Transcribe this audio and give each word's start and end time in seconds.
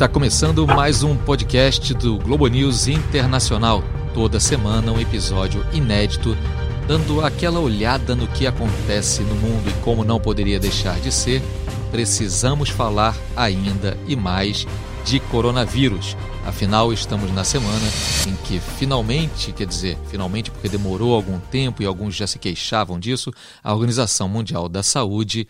Está 0.00 0.08
começando 0.08 0.66
mais 0.66 1.02
um 1.02 1.14
podcast 1.14 1.92
do 1.92 2.16
Globo 2.16 2.46
News 2.46 2.88
Internacional. 2.88 3.84
Toda 4.14 4.40
semana 4.40 4.90
um 4.90 4.98
episódio 4.98 5.62
inédito, 5.74 6.34
dando 6.88 7.22
aquela 7.22 7.60
olhada 7.60 8.16
no 8.16 8.26
que 8.26 8.46
acontece 8.46 9.20
no 9.20 9.34
mundo 9.34 9.68
e 9.68 9.82
como 9.82 10.02
não 10.02 10.18
poderia 10.18 10.58
deixar 10.58 10.98
de 11.00 11.12
ser, 11.12 11.42
precisamos 11.90 12.70
falar 12.70 13.14
ainda 13.36 13.94
e 14.08 14.16
mais 14.16 14.66
de 15.04 15.20
coronavírus. 15.20 16.16
Afinal, 16.46 16.94
estamos 16.94 17.30
na 17.32 17.44
semana 17.44 17.86
em 18.26 18.34
que 18.46 18.58
finalmente, 18.58 19.52
quer 19.52 19.66
dizer, 19.66 19.98
finalmente 20.06 20.50
porque 20.50 20.70
demorou 20.70 21.14
algum 21.14 21.38
tempo 21.38 21.82
e 21.82 21.86
alguns 21.86 22.16
já 22.16 22.26
se 22.26 22.38
queixavam 22.38 22.98
disso, 22.98 23.30
a 23.62 23.74
Organização 23.74 24.30
Mundial 24.30 24.66
da 24.66 24.82
Saúde 24.82 25.46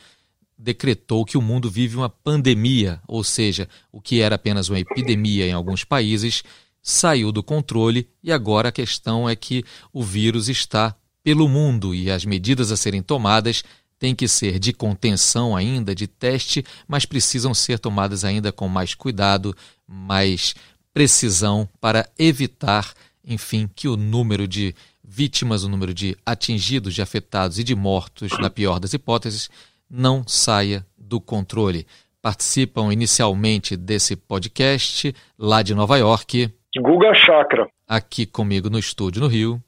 decretou 0.61 1.25
que 1.25 1.39
o 1.39 1.43
mundo 1.43 1.71
vive 1.71 1.97
uma 1.97 2.11
pandemia, 2.11 3.01
ou 3.09 3.25
seja, 3.25 3.69
o 3.91 4.01
que 4.01 4.21
era 4.21 4.35
apenas 4.35 4.69
uma 4.69 4.79
epidemia 4.79 5.47
em 5.47 5.53
alguns 5.53 5.85
países 5.85 6.43
saiu 6.83 7.33
do 7.33 7.43
controle 7.43 8.09
e 8.23 8.31
agora 8.31 8.69
a 8.69 8.73
questão 8.73 9.29
é 9.29 9.35
que 9.35 9.65
o 9.93 10.03
vírus 10.03 10.49
está 10.49 10.95
pelo 11.23 11.49
mundo 11.49 11.95
e 11.95 12.11
as 12.11 12.25
medidas 12.25 12.71
a 12.71 12.77
serem 12.77 13.03
tomadas 13.03 13.65
têm 13.99 14.15
que 14.15 14.27
ser 14.27 14.59
de 14.59 14.73
contenção 14.73 15.55
ainda, 15.55 15.95
de 15.95 16.07
teste, 16.07 16.65
mas 16.89 17.05
precisam 17.05 17.53
ser 17.53 17.79
tomadas 17.79 18.25
ainda 18.25 18.51
com 18.51 18.69
mais 18.69 18.95
cuidado, 18.95 19.55
mais 19.87 20.55
precisão 20.93 21.69
para 21.81 22.09
evitar, 22.19 22.93
enfim, 23.25 23.69
que 23.75 23.89
o 23.89 23.97
número 23.97 24.49
de 24.49 24.75
vítimas, 25.05 25.65
o 25.65 25.69
número 25.69 25.93
de 25.93 26.17
atingidos, 26.25 26.95
de 26.95 27.03
afetados 27.03 27.59
e 27.59 27.65
de 27.65 27.75
mortos, 27.75 28.31
na 28.39 28.49
pior 28.49 28.79
das 28.79 28.95
hipóteses, 28.95 29.51
não 29.91 30.23
saia 30.27 30.87
do 30.97 31.21
controle. 31.21 31.87
Participam 32.23 32.93
inicialmente 32.93 33.77
desse 33.77 34.15
podcast 34.15 35.15
lá 35.37 35.63
de 35.63 35.75
Nova 35.75 35.97
York. 35.99 36.53
Guga 36.79 37.15
Chakra. 37.15 37.69
Aqui 37.89 38.25
comigo 38.25 38.71
no 38.71 38.79
estúdio 38.79 39.23
no 39.23 39.27
Rio. 39.27 39.63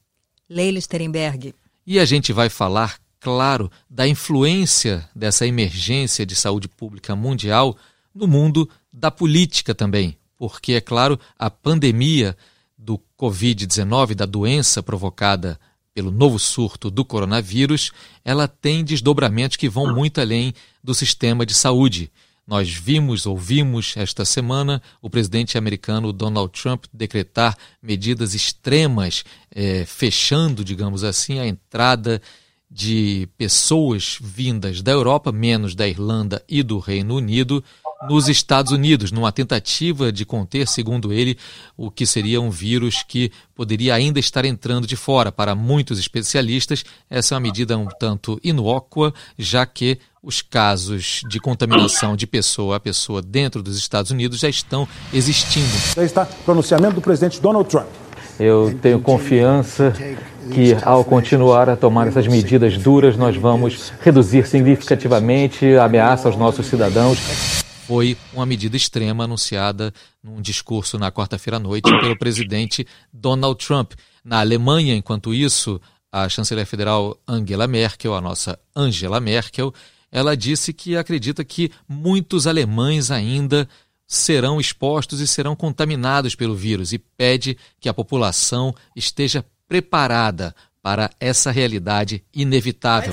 Leila 0.49 0.81
Sterenberg. 0.81 1.55
E 1.85 1.99
a 1.99 2.05
gente 2.05 2.33
vai 2.33 2.49
falar, 2.49 2.99
claro, 3.19 3.71
da 3.91 4.07
influência 4.07 5.09
dessa 5.15 5.47
emergência 5.47 6.25
de 6.25 6.37
saúde 6.37 6.69
pública 6.69 7.17
mundial 7.17 7.77
no 8.15 8.29
mundo 8.29 8.69
da 8.93 9.11
política 9.11 9.75
também. 9.75 10.17
Porque, 10.37 10.75
é 10.75 10.81
claro, 10.81 11.19
a 11.39 11.51
pandemia 11.51 12.37
do 12.77 13.01
Covid-19, 13.19 14.15
da 14.15 14.27
doença 14.27 14.83
provocada 14.83 15.59
pelo 15.95 16.11
novo 16.11 16.39
surto 16.39 16.91
do 16.91 17.05
coronavírus, 17.05 17.93
ela 18.25 18.49
tem 18.49 18.85
desdobramentos 18.85 19.57
que 19.57 19.69
vão 19.69 19.95
muito 19.95 20.21
além 20.21 20.55
do 20.83 20.95
sistema 20.95 21.45
de 21.45 21.55
saúde. 21.55 22.11
Nós 22.47 22.71
vimos, 22.71 23.25
ouvimos 23.25 23.95
esta 23.97 24.25
semana 24.25 24.83
o 25.01 25.09
presidente 25.09 25.57
americano 25.57 26.13
Donald 26.13 26.53
Trump 26.53 26.85
decretar 26.93 27.57
medidas 27.81 28.35
extremas, 28.35 29.25
eh, 29.55 29.85
fechando, 29.87 30.65
digamos 30.65 31.05
assim, 31.05 31.39
a 31.39 31.47
entrada 31.47 32.21
de 32.69 33.29
pessoas 33.37 34.19
vindas 34.21 34.81
da 34.81 34.91
Europa, 34.91 35.31
menos 35.31 35.75
da 35.75 35.87
Irlanda 35.87 36.43
e 36.49 36.63
do 36.63 36.79
Reino 36.79 37.17
Unido, 37.17 37.63
nos 38.09 38.29
Estados 38.29 38.73
Unidos, 38.73 39.13
numa 39.13 39.33
tentativa 39.33 40.13
de 40.13 40.25
conter, 40.25 40.67
segundo 40.67 41.13
ele, 41.13 41.37
o 41.77 41.91
que 41.91 42.07
seria 42.07 42.41
um 42.41 42.51
vírus 42.51 43.03
que 43.07 43.31
poderia 43.55 43.95
ainda 43.95 44.19
estar 44.19 44.45
entrando 44.45 44.87
de 44.87 44.97
fora. 44.97 45.31
Para 45.31 45.55
muitos 45.55 45.99
especialistas, 45.99 46.85
essa 47.09 47.35
é 47.35 47.37
uma 47.37 47.41
medida 47.43 47.77
um 47.77 47.87
tanto 47.87 48.41
inócua, 48.43 49.13
já 49.39 49.65
que 49.65 49.99
os 50.23 50.41
casos 50.41 51.23
de 51.29 51.41
contaminação 51.41 52.15
de 52.15 52.27
pessoa 52.27 52.77
a 52.77 52.81
pessoa 52.81 53.21
dentro 53.21 53.63
dos 53.63 53.77
Estados 53.77 54.11
Unidos 54.11 54.39
já 54.39 54.49
estão 54.49 54.87
existindo. 55.13 55.67
Já 55.97 56.05
está 56.05 56.25
pronunciamento 56.25 56.95
do 56.95 57.01
presidente 57.01 57.41
Donald 57.41 57.69
Trump. 57.69 57.89
Eu 58.39 58.77
tenho 58.81 59.01
confiança 59.01 59.93
que, 60.51 60.77
ao 60.83 61.05
continuar 61.05 61.69
a 61.69 61.77
tomar 61.77 62.09
essas 62.09 62.27
medidas 62.27 62.77
duras, 62.79 63.17
nós 63.17 63.37
vamos 63.37 63.93
reduzir 64.01 64.47
significativamente 64.47 65.77
a 65.77 65.85
ameaça 65.85 66.29
aos 66.29 66.37
nossos 66.37 66.67
cidadãos 66.67 67.19
foi 67.93 68.17
uma 68.33 68.47
medida 68.47 68.75
extrema 68.75 69.25
anunciada 69.25 69.93
num 70.25 70.41
discurso 70.41 70.99
na 70.99 71.13
quarta-feira 71.13 71.59
à 71.59 71.61
noite 71.61 71.91
pelo 72.01 72.17
presidente 72.17 72.87
Donald 73.13 73.63
Trump. 73.63 73.93
Na 74.25 74.41
Alemanha, 74.41 74.95
enquanto 74.95 75.35
isso, 75.35 75.79
a 76.11 76.27
chanceler 76.27 76.65
federal 76.65 77.21
Angela 77.29 77.67
Merkel, 77.67 78.15
a 78.15 78.21
nossa 78.21 78.59
Angela 78.75 79.21
Merkel, 79.21 79.75
ela 80.11 80.35
disse 80.35 80.73
que 80.73 80.97
acredita 80.97 81.45
que 81.45 81.71
muitos 81.87 82.47
alemães 82.47 83.11
ainda 83.11 83.69
serão 84.07 84.59
expostos 84.59 85.21
e 85.21 85.27
serão 85.27 85.55
contaminados 85.55 86.35
pelo 86.35 86.57
vírus 86.57 86.95
e 86.95 86.99
pede 86.99 87.59
que 87.79 87.91
a 87.91 87.95
população 87.95 88.75
esteja 88.97 89.45
preparada 89.69 90.55
para 90.83 91.11
essa 91.21 91.53
realidade 91.53 92.25
inevitável. 92.35 93.13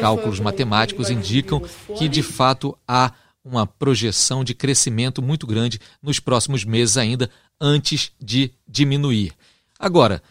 Cálculos 0.00 0.40
matemáticos 0.40 1.10
indicam 1.10 1.62
que, 1.98 2.08
de 2.08 2.22
fato, 2.22 2.76
há 2.88 3.12
uma 3.44 3.66
projeção 3.66 4.42
de 4.42 4.54
crescimento 4.54 5.20
muito 5.20 5.46
grande 5.46 5.78
nos 6.02 6.18
próximos 6.18 6.64
meses 6.64 6.96
ainda, 6.96 7.30
antes 7.60 8.10
de 8.20 8.50
diminuir. 8.66 9.32
Agora, 9.78 10.22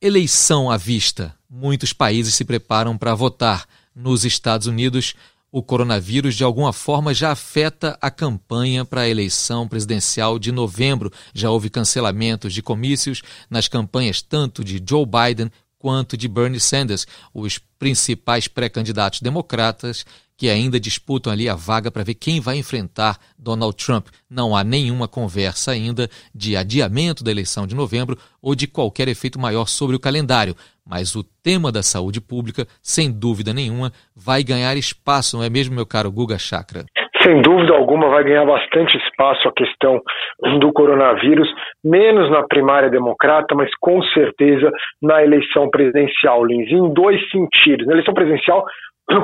eleição 0.00 0.70
à 0.70 0.76
vista. 0.76 1.34
Muitos 1.50 1.92
países 1.92 2.34
se 2.34 2.44
preparam 2.44 2.96
para 2.96 3.14
votar. 3.14 3.66
Nos 3.94 4.24
Estados 4.24 4.68
Unidos, 4.68 5.14
o 5.50 5.62
coronavírus 5.62 6.34
de 6.34 6.44
alguma 6.44 6.72
forma 6.72 7.14
já 7.14 7.32
afeta 7.32 7.98
a 8.00 8.10
campanha 8.10 8.84
para 8.84 9.02
a 9.02 9.08
eleição 9.08 9.66
presidencial 9.66 10.38
de 10.38 10.52
novembro. 10.52 11.12
Já 11.32 11.50
houve 11.50 11.70
cancelamentos 11.70 12.52
de 12.52 12.62
comícios 12.62 13.22
nas 13.48 13.68
campanhas 13.68 14.20
tanto 14.20 14.62
de 14.62 14.82
Joe 14.86 15.06
Biden 15.06 15.50
quanto 15.78 16.16
de 16.16 16.26
Bernie 16.26 16.60
Sanders, 16.60 17.06
os 17.32 17.58
principais 17.78 18.48
pré-candidatos 18.48 19.20
democratas 19.20 20.04
que 20.38 20.48
ainda 20.48 20.78
disputam 20.78 21.32
ali 21.32 21.48
a 21.48 21.56
vaga 21.56 21.90
para 21.90 22.04
ver 22.04 22.14
quem 22.14 22.40
vai 22.40 22.56
enfrentar 22.56 23.18
Donald 23.36 23.76
Trump. 23.76 24.06
Não 24.30 24.54
há 24.54 24.62
nenhuma 24.62 25.08
conversa 25.08 25.72
ainda 25.72 26.08
de 26.32 26.56
adiamento 26.56 27.24
da 27.24 27.32
eleição 27.32 27.66
de 27.66 27.74
novembro 27.74 28.16
ou 28.40 28.54
de 28.54 28.68
qualquer 28.68 29.08
efeito 29.08 29.38
maior 29.38 29.66
sobre 29.66 29.96
o 29.96 30.00
calendário. 30.00 30.54
Mas 30.88 31.16
o 31.16 31.24
tema 31.42 31.72
da 31.72 31.82
saúde 31.82 32.20
pública, 32.20 32.66
sem 32.80 33.10
dúvida 33.10 33.52
nenhuma, 33.52 33.90
vai 34.16 34.44
ganhar 34.44 34.76
espaço, 34.76 35.36
não 35.36 35.44
é 35.44 35.50
mesmo, 35.50 35.74
meu 35.74 35.84
caro 35.84 36.10
Guga 36.10 36.38
Chakra? 36.38 36.84
Sem 37.22 37.42
dúvida 37.42 37.74
alguma, 37.74 38.08
vai 38.08 38.22
ganhar 38.22 38.46
bastante 38.46 38.96
espaço 38.96 39.48
a 39.48 39.52
questão 39.52 40.00
do 40.60 40.72
coronavírus, 40.72 41.48
menos 41.84 42.30
na 42.30 42.44
primária 42.46 42.88
democrata, 42.88 43.56
mas 43.56 43.68
com 43.80 44.00
certeza 44.14 44.70
na 45.02 45.22
eleição 45.22 45.68
presidencial, 45.68 46.44
Lins, 46.44 46.70
em 46.70 46.94
dois 46.94 47.20
sentidos. 47.30 47.86
Na 47.86 47.94
eleição 47.94 48.14
presidencial, 48.14 48.64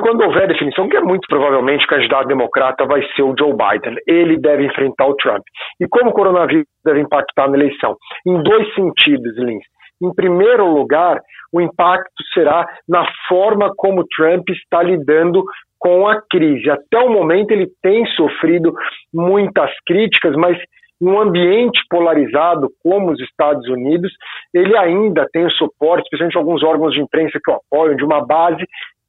quando 0.01 0.21
houver 0.21 0.47
definição, 0.47 0.89
que 0.89 0.97
é 0.97 1.01
muito 1.01 1.27
provavelmente 1.27 1.85
o 1.85 1.87
candidato 1.87 2.27
democrata 2.27 2.85
vai 2.85 3.01
ser 3.15 3.21
o 3.21 3.35
Joe 3.37 3.53
Biden, 3.53 3.95
ele 4.07 4.37
deve 4.37 4.65
enfrentar 4.65 5.05
o 5.05 5.15
Trump. 5.15 5.43
E 5.79 5.87
como 5.87 6.09
o 6.09 6.13
coronavírus 6.13 6.65
deve 6.83 7.01
impactar 7.01 7.49
na 7.49 7.57
eleição? 7.57 7.95
Em 8.25 8.41
dois 8.41 8.73
sentidos, 8.73 9.37
Lins. 9.37 9.63
Em 10.01 10.13
primeiro 10.13 10.65
lugar, 10.65 11.21
o 11.53 11.61
impacto 11.61 12.23
será 12.33 12.67
na 12.87 13.05
forma 13.27 13.71
como 13.77 14.05
Trump 14.07 14.49
está 14.49 14.81
lidando 14.83 15.43
com 15.79 16.07
a 16.07 16.21
crise. 16.29 16.69
Até 16.69 16.97
o 16.97 17.09
momento 17.09 17.51
ele 17.51 17.67
tem 17.81 18.05
sofrido 18.07 18.73
muitas 19.13 19.71
críticas, 19.85 20.35
mas 20.35 20.57
em 21.01 21.07
um 21.07 21.19
ambiente 21.19 21.79
polarizado 21.89 22.69
como 22.81 23.11
os 23.11 23.19
Estados 23.19 23.67
Unidos, 23.67 24.11
ele 24.53 24.75
ainda 24.77 25.27
tem 25.31 25.45
o 25.45 25.51
suporte, 25.51 26.03
especialmente 26.05 26.37
alguns 26.37 26.63
órgãos 26.63 26.93
de 26.93 27.01
imprensa 27.01 27.39
que 27.43 27.51
o 27.51 27.55
apoiam, 27.55 27.95
de 27.95 28.03
uma 28.03 28.25
base 28.25 28.65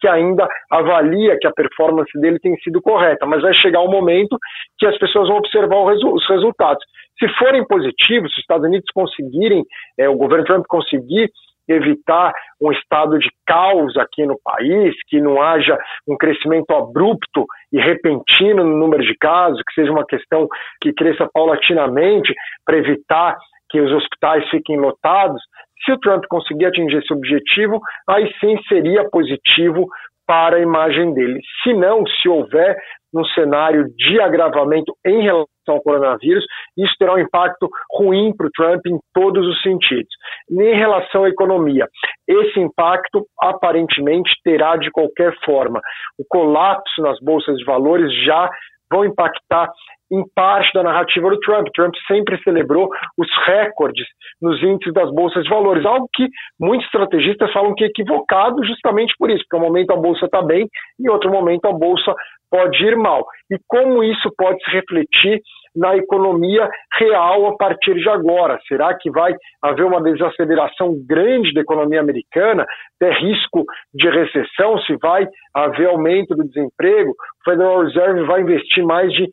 que 0.06 0.08
ainda 0.08 0.46
avalia 0.70 1.36
que 1.40 1.48
a 1.48 1.52
performance 1.52 2.10
dele 2.20 2.38
tem 2.38 2.56
sido 2.58 2.80
correta, 2.80 3.26
mas 3.26 3.42
vai 3.42 3.52
chegar 3.54 3.80
um 3.80 3.90
momento 3.90 4.38
que 4.78 4.86
as 4.86 4.96
pessoas 4.98 5.28
vão 5.28 5.38
observar 5.38 5.78
os 5.78 6.28
resultados. 6.28 6.82
Se 7.18 7.28
forem 7.36 7.66
positivos, 7.66 8.30
se 8.30 8.38
os 8.38 8.42
Estados 8.42 8.66
Unidos 8.66 8.86
conseguirem, 8.94 9.64
é, 9.98 10.08
o 10.08 10.16
governo 10.16 10.44
Trump 10.44 10.64
conseguir 10.68 11.28
evitar 11.68 12.32
um 12.60 12.70
estado 12.70 13.18
de 13.18 13.28
caos 13.44 13.96
aqui 13.96 14.24
no 14.24 14.38
país, 14.44 14.94
que 15.08 15.20
não 15.20 15.42
haja 15.42 15.76
um 16.06 16.16
crescimento 16.16 16.70
abrupto 16.70 17.44
e 17.72 17.80
repentino 17.80 18.62
no 18.62 18.76
número 18.76 19.02
de 19.02 19.16
casos, 19.16 19.60
que 19.66 19.74
seja 19.74 19.90
uma 19.90 20.06
questão 20.06 20.46
que 20.80 20.92
cresça 20.92 21.28
paulatinamente 21.34 22.32
para 22.64 22.78
evitar 22.78 23.36
que 23.68 23.80
os 23.80 23.90
hospitais 23.90 24.48
fiquem 24.50 24.78
lotados. 24.78 25.42
Se 25.84 25.92
o 25.92 25.98
Trump 25.98 26.24
conseguir 26.28 26.66
atingir 26.66 26.98
esse 26.98 27.12
objetivo, 27.12 27.80
aí 28.08 28.32
sim 28.40 28.56
seria 28.68 29.08
positivo 29.10 29.86
para 30.26 30.56
a 30.56 30.60
imagem 30.60 31.14
dele. 31.14 31.40
Se 31.62 31.72
não, 31.72 32.04
se 32.06 32.28
houver 32.28 32.76
um 33.14 33.24
cenário 33.26 33.86
de 33.96 34.20
agravamento 34.20 34.92
em 35.06 35.22
relação 35.22 35.46
ao 35.68 35.80
coronavírus, 35.80 36.44
isso 36.76 36.92
terá 36.98 37.14
um 37.14 37.18
impacto 37.18 37.68
ruim 37.92 38.34
para 38.36 38.46
o 38.46 38.50
Trump 38.50 38.84
em 38.86 38.98
todos 39.14 39.46
os 39.46 39.62
sentidos. 39.62 40.10
Em 40.50 40.74
relação 40.74 41.24
à 41.24 41.28
economia, 41.28 41.86
esse 42.28 42.60
impacto 42.60 43.24
aparentemente 43.40 44.30
terá 44.44 44.76
de 44.76 44.90
qualquer 44.90 45.34
forma. 45.44 45.80
O 46.18 46.24
colapso 46.28 47.00
nas 47.00 47.18
bolsas 47.20 47.56
de 47.56 47.64
valores 47.64 48.12
já 48.24 48.50
vão 48.90 49.04
impactar 49.04 49.68
em 50.10 50.22
parte 50.34 50.72
da 50.72 50.82
narrativa 50.82 51.28
do 51.30 51.38
Trump. 51.40 51.66
Trump 51.74 51.94
sempre 52.06 52.40
celebrou 52.42 52.88
os 53.18 53.28
recordes 53.46 54.06
nos 54.40 54.62
índices 54.62 54.92
das 54.92 55.10
bolsas 55.12 55.44
de 55.44 55.50
valores, 55.50 55.84
algo 55.84 56.08
que 56.14 56.28
muitos 56.60 56.86
estrategistas 56.86 57.52
falam 57.52 57.74
que 57.74 57.84
é 57.84 57.88
equivocado 57.88 58.64
justamente 58.64 59.14
por 59.18 59.30
isso, 59.30 59.44
porque 59.48 59.56
um 59.56 59.66
momento 59.66 59.92
a 59.92 59.96
bolsa 59.96 60.26
está 60.26 60.42
bem 60.42 60.68
e 60.98 61.08
outro 61.08 61.30
momento 61.30 61.66
a 61.66 61.72
bolsa 61.72 62.14
pode 62.50 62.84
ir 62.84 62.96
mal. 62.96 63.24
E 63.50 63.58
como 63.66 64.02
isso 64.02 64.30
pode 64.36 64.62
se 64.64 64.70
refletir 64.70 65.40
na 65.76 65.94
economia 65.94 66.68
real 66.98 67.46
a 67.46 67.56
partir 67.56 67.94
de 67.94 68.08
agora? 68.08 68.58
Será 68.66 68.96
que 68.96 69.10
vai 69.10 69.34
haver 69.62 69.84
uma 69.84 70.02
desaceleração 70.02 70.94
grande 71.06 71.52
da 71.52 71.60
economia 71.60 72.00
americana? 72.00 72.64
Tem 72.98 73.12
risco 73.12 73.64
de 73.92 74.08
recessão? 74.08 74.78
Se 74.80 74.96
vai 74.96 75.28
haver 75.54 75.88
aumento 75.88 76.34
do 76.34 76.44
desemprego? 76.44 77.10
O 77.10 77.50
Federal 77.50 77.82
Reserve 77.82 78.24
vai 78.24 78.40
investir 78.40 78.84
mais 78.84 79.12
de, 79.12 79.28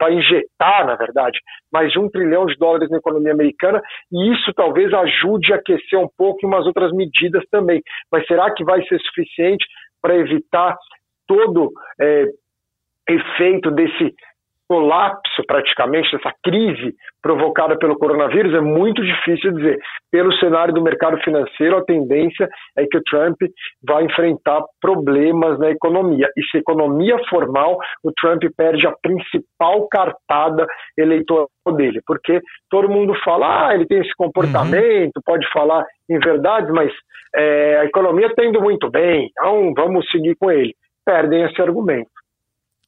vai 0.00 0.14
injetar, 0.14 0.86
na 0.86 0.96
verdade, 0.96 1.38
mais 1.72 1.92
de 1.92 1.98
um 1.98 2.08
trilhão 2.08 2.46
de 2.46 2.56
dólares 2.56 2.90
na 2.90 2.96
economia 2.96 3.32
americana 3.32 3.80
e 4.10 4.32
isso 4.32 4.52
talvez 4.54 4.92
ajude 4.92 5.52
a 5.52 5.56
aquecer 5.56 5.98
um 5.98 6.08
pouco 6.16 6.38
em 6.42 6.48
umas 6.48 6.66
outras 6.66 6.90
medidas 6.92 7.44
também. 7.50 7.82
Mas 8.10 8.26
será 8.26 8.52
que 8.52 8.64
vai 8.64 8.82
ser 8.86 8.98
suficiente 9.00 9.64
para 10.02 10.16
evitar 10.16 10.76
todo 11.26 11.70
é, 12.00 12.26
efeito 13.08 13.70
desse 13.70 14.14
colapso 14.66 15.42
praticamente, 15.46 16.10
dessa 16.16 16.32
crise 16.42 16.94
provocada 17.22 17.76
pelo 17.78 17.98
coronavírus, 17.98 18.54
é 18.54 18.60
muito 18.60 19.02
difícil 19.02 19.52
dizer. 19.52 19.78
Pelo 20.10 20.32
cenário 20.38 20.72
do 20.72 20.82
mercado 20.82 21.18
financeiro, 21.22 21.76
a 21.76 21.84
tendência 21.84 22.48
é 22.76 22.86
que 22.86 22.96
o 22.96 23.02
Trump 23.02 23.36
vai 23.86 24.04
enfrentar 24.04 24.62
problemas 24.80 25.58
na 25.58 25.70
economia. 25.70 26.28
E 26.36 26.42
se 26.46 26.56
a 26.56 26.60
economia 26.60 27.16
for 27.28 27.50
mal, 27.50 27.78
o 28.02 28.12
Trump 28.20 28.42
perde 28.56 28.86
a 28.86 28.94
principal 29.02 29.86
cartada 29.88 30.66
eleitoral 30.96 31.48
dele, 31.76 32.00
porque 32.06 32.40
todo 32.70 32.90
mundo 32.90 33.14
fala, 33.24 33.68
ah, 33.68 33.74
ele 33.74 33.86
tem 33.86 34.00
esse 34.00 34.14
comportamento, 34.16 35.16
uhum. 35.16 35.22
pode 35.24 35.46
falar 35.52 35.84
em 36.08 36.18
verdade, 36.18 36.70
mas 36.72 36.92
é, 37.34 37.78
a 37.78 37.84
economia 37.84 38.28
está 38.28 38.44
indo 38.44 38.60
muito 38.60 38.90
bem, 38.90 39.30
então 39.30 39.72
vamos 39.74 40.08
seguir 40.10 40.36
com 40.36 40.50
ele. 40.50 40.74
Perdem 41.04 41.44
esse 41.44 41.60
argumento. 41.60 42.10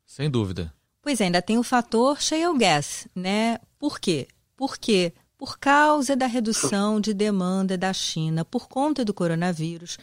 Sem 0.05 0.31
dúvida. 0.31 0.73
Pois 1.03 1.21
é, 1.21 1.25
ainda 1.25 1.43
tem 1.43 1.59
o 1.59 1.63
fator 1.63 2.21
shale 2.21 2.59
gas, 2.59 3.07
né? 3.15 3.59
Por 3.79 4.01
quê? 4.01 4.27
Porque 4.57 5.13
por 5.39 5.59
causa 5.59 6.17
da 6.17 6.27
redução 6.27 7.01
de 7.01 7.13
demanda 7.13 7.77
da 7.77 7.93
China 7.93 8.45
por 8.45 8.69
conta 8.69 9.05
do 9.05 9.13
coronavírus, 9.13 9.99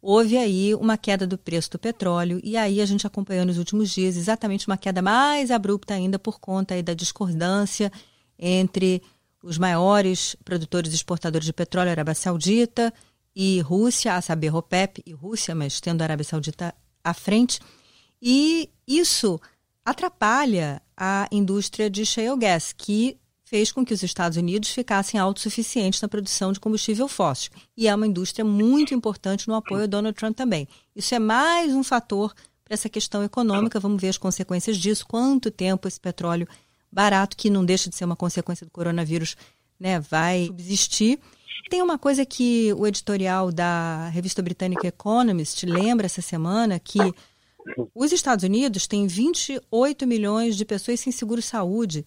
houve 0.00 0.36
aí 0.36 0.74
uma 0.74 0.98
queda 0.98 1.26
do 1.26 1.38
preço 1.38 1.70
do 1.70 1.78
petróleo 1.78 2.40
e 2.42 2.56
aí 2.56 2.80
a 2.80 2.86
gente 2.86 3.06
acompanhou 3.06 3.46
nos 3.46 3.58
últimos 3.58 3.90
dias 3.90 4.16
exatamente 4.16 4.66
uma 4.66 4.76
queda 4.76 5.00
mais 5.00 5.52
abrupta 5.52 5.94
ainda 5.94 6.18
por 6.18 6.40
conta 6.40 6.74
aí 6.74 6.82
da 6.82 6.94
discordância 6.94 7.92
entre 8.36 9.00
os 9.42 9.56
maiores 9.56 10.36
produtores 10.44 10.92
e 10.92 10.96
exportadores 10.96 11.46
de 11.46 11.52
petróleo, 11.52 11.90
Arábia 11.90 12.14
Saudita 12.14 12.92
e 13.34 13.60
Rússia, 13.60 14.14
a 14.14 14.20
saber, 14.20 14.54
OPEP 14.54 15.02
e 15.06 15.12
Rússia, 15.12 15.54
mas 15.54 15.80
tendo 15.80 16.02
a 16.02 16.04
Arábia 16.04 16.24
Saudita 16.24 16.74
à 17.04 17.14
frente. 17.14 17.60
E 18.20 18.68
isso 18.86 19.40
atrapalha 19.84 20.80
a 20.96 21.28
indústria 21.32 21.90
de 21.90 22.06
shale 22.06 22.38
gas, 22.38 22.72
que 22.72 23.16
fez 23.44 23.70
com 23.70 23.84
que 23.84 23.92
os 23.92 24.02
Estados 24.02 24.38
Unidos 24.38 24.70
ficassem 24.70 25.20
autossuficientes 25.20 26.00
na 26.00 26.08
produção 26.08 26.52
de 26.52 26.60
combustível 26.60 27.06
fóssil. 27.06 27.50
E 27.76 27.86
é 27.86 27.94
uma 27.94 28.06
indústria 28.06 28.44
muito 28.44 28.94
importante 28.94 29.46
no 29.46 29.54
apoio 29.54 29.84
a 29.84 29.86
Donald 29.86 30.16
Trump 30.16 30.34
também. 30.34 30.66
Isso 30.96 31.14
é 31.14 31.18
mais 31.18 31.74
um 31.74 31.82
fator 31.82 32.32
para 32.64 32.72
essa 32.72 32.88
questão 32.88 33.22
econômica. 33.22 33.78
Vamos 33.78 34.00
ver 34.00 34.08
as 34.08 34.16
consequências 34.16 34.78
disso. 34.78 35.06
Quanto 35.06 35.50
tempo 35.50 35.86
esse 35.86 36.00
petróleo 36.00 36.48
barato, 36.90 37.36
que 37.36 37.50
não 37.50 37.62
deixa 37.62 37.90
de 37.90 37.96
ser 37.96 38.06
uma 38.06 38.16
consequência 38.16 38.64
do 38.64 38.70
coronavírus, 38.70 39.36
né, 39.78 40.00
vai 40.00 40.46
subsistir. 40.46 41.18
Tem 41.70 41.82
uma 41.82 41.98
coisa 41.98 42.24
que 42.24 42.72
o 42.74 42.86
editorial 42.86 43.50
da 43.50 44.08
revista 44.08 44.42
britânica 44.42 44.86
Economist 44.86 45.64
lembra 45.64 46.06
essa 46.06 46.22
semana, 46.22 46.78
que 46.78 46.98
os 47.94 48.12
Estados 48.12 48.44
Unidos 48.44 48.86
têm 48.86 49.06
28 49.06 50.06
milhões 50.06 50.56
de 50.56 50.64
pessoas 50.64 51.00
sem 51.00 51.12
seguro-saúde 51.12 52.04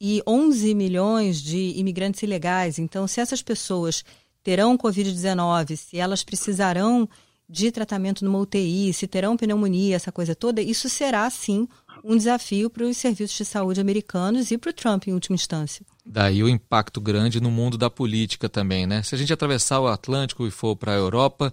e 0.00 0.22
11 0.26 0.74
milhões 0.74 1.40
de 1.40 1.74
imigrantes 1.76 2.22
ilegais. 2.22 2.78
Então, 2.78 3.06
se 3.06 3.20
essas 3.20 3.42
pessoas 3.42 4.04
terão 4.42 4.76
Covid-19, 4.76 5.76
se 5.76 5.98
elas 5.98 6.22
precisarão 6.22 7.08
de 7.48 7.70
tratamento 7.70 8.24
numa 8.24 8.38
UTI, 8.38 8.92
se 8.92 9.06
terão 9.06 9.36
pneumonia, 9.36 9.96
essa 9.96 10.12
coisa 10.12 10.34
toda, 10.34 10.62
isso 10.62 10.88
será, 10.88 11.28
sim, 11.28 11.68
um 12.02 12.16
desafio 12.16 12.70
para 12.70 12.84
os 12.84 12.96
serviços 12.96 13.36
de 13.36 13.44
saúde 13.44 13.80
americanos 13.80 14.50
e 14.50 14.58
para 14.58 14.70
o 14.70 14.74
Trump, 14.74 15.06
em 15.06 15.12
última 15.12 15.34
instância. 15.34 15.84
Daí 16.04 16.42
o 16.42 16.48
impacto 16.48 17.00
grande 17.00 17.40
no 17.40 17.50
mundo 17.50 17.78
da 17.78 17.88
política 17.88 18.48
também, 18.48 18.86
né? 18.86 19.02
Se 19.02 19.14
a 19.14 19.18
gente 19.18 19.32
atravessar 19.32 19.80
o 19.80 19.88
Atlântico 19.88 20.46
e 20.46 20.50
for 20.50 20.76
para 20.76 20.92
a 20.92 20.96
Europa, 20.96 21.52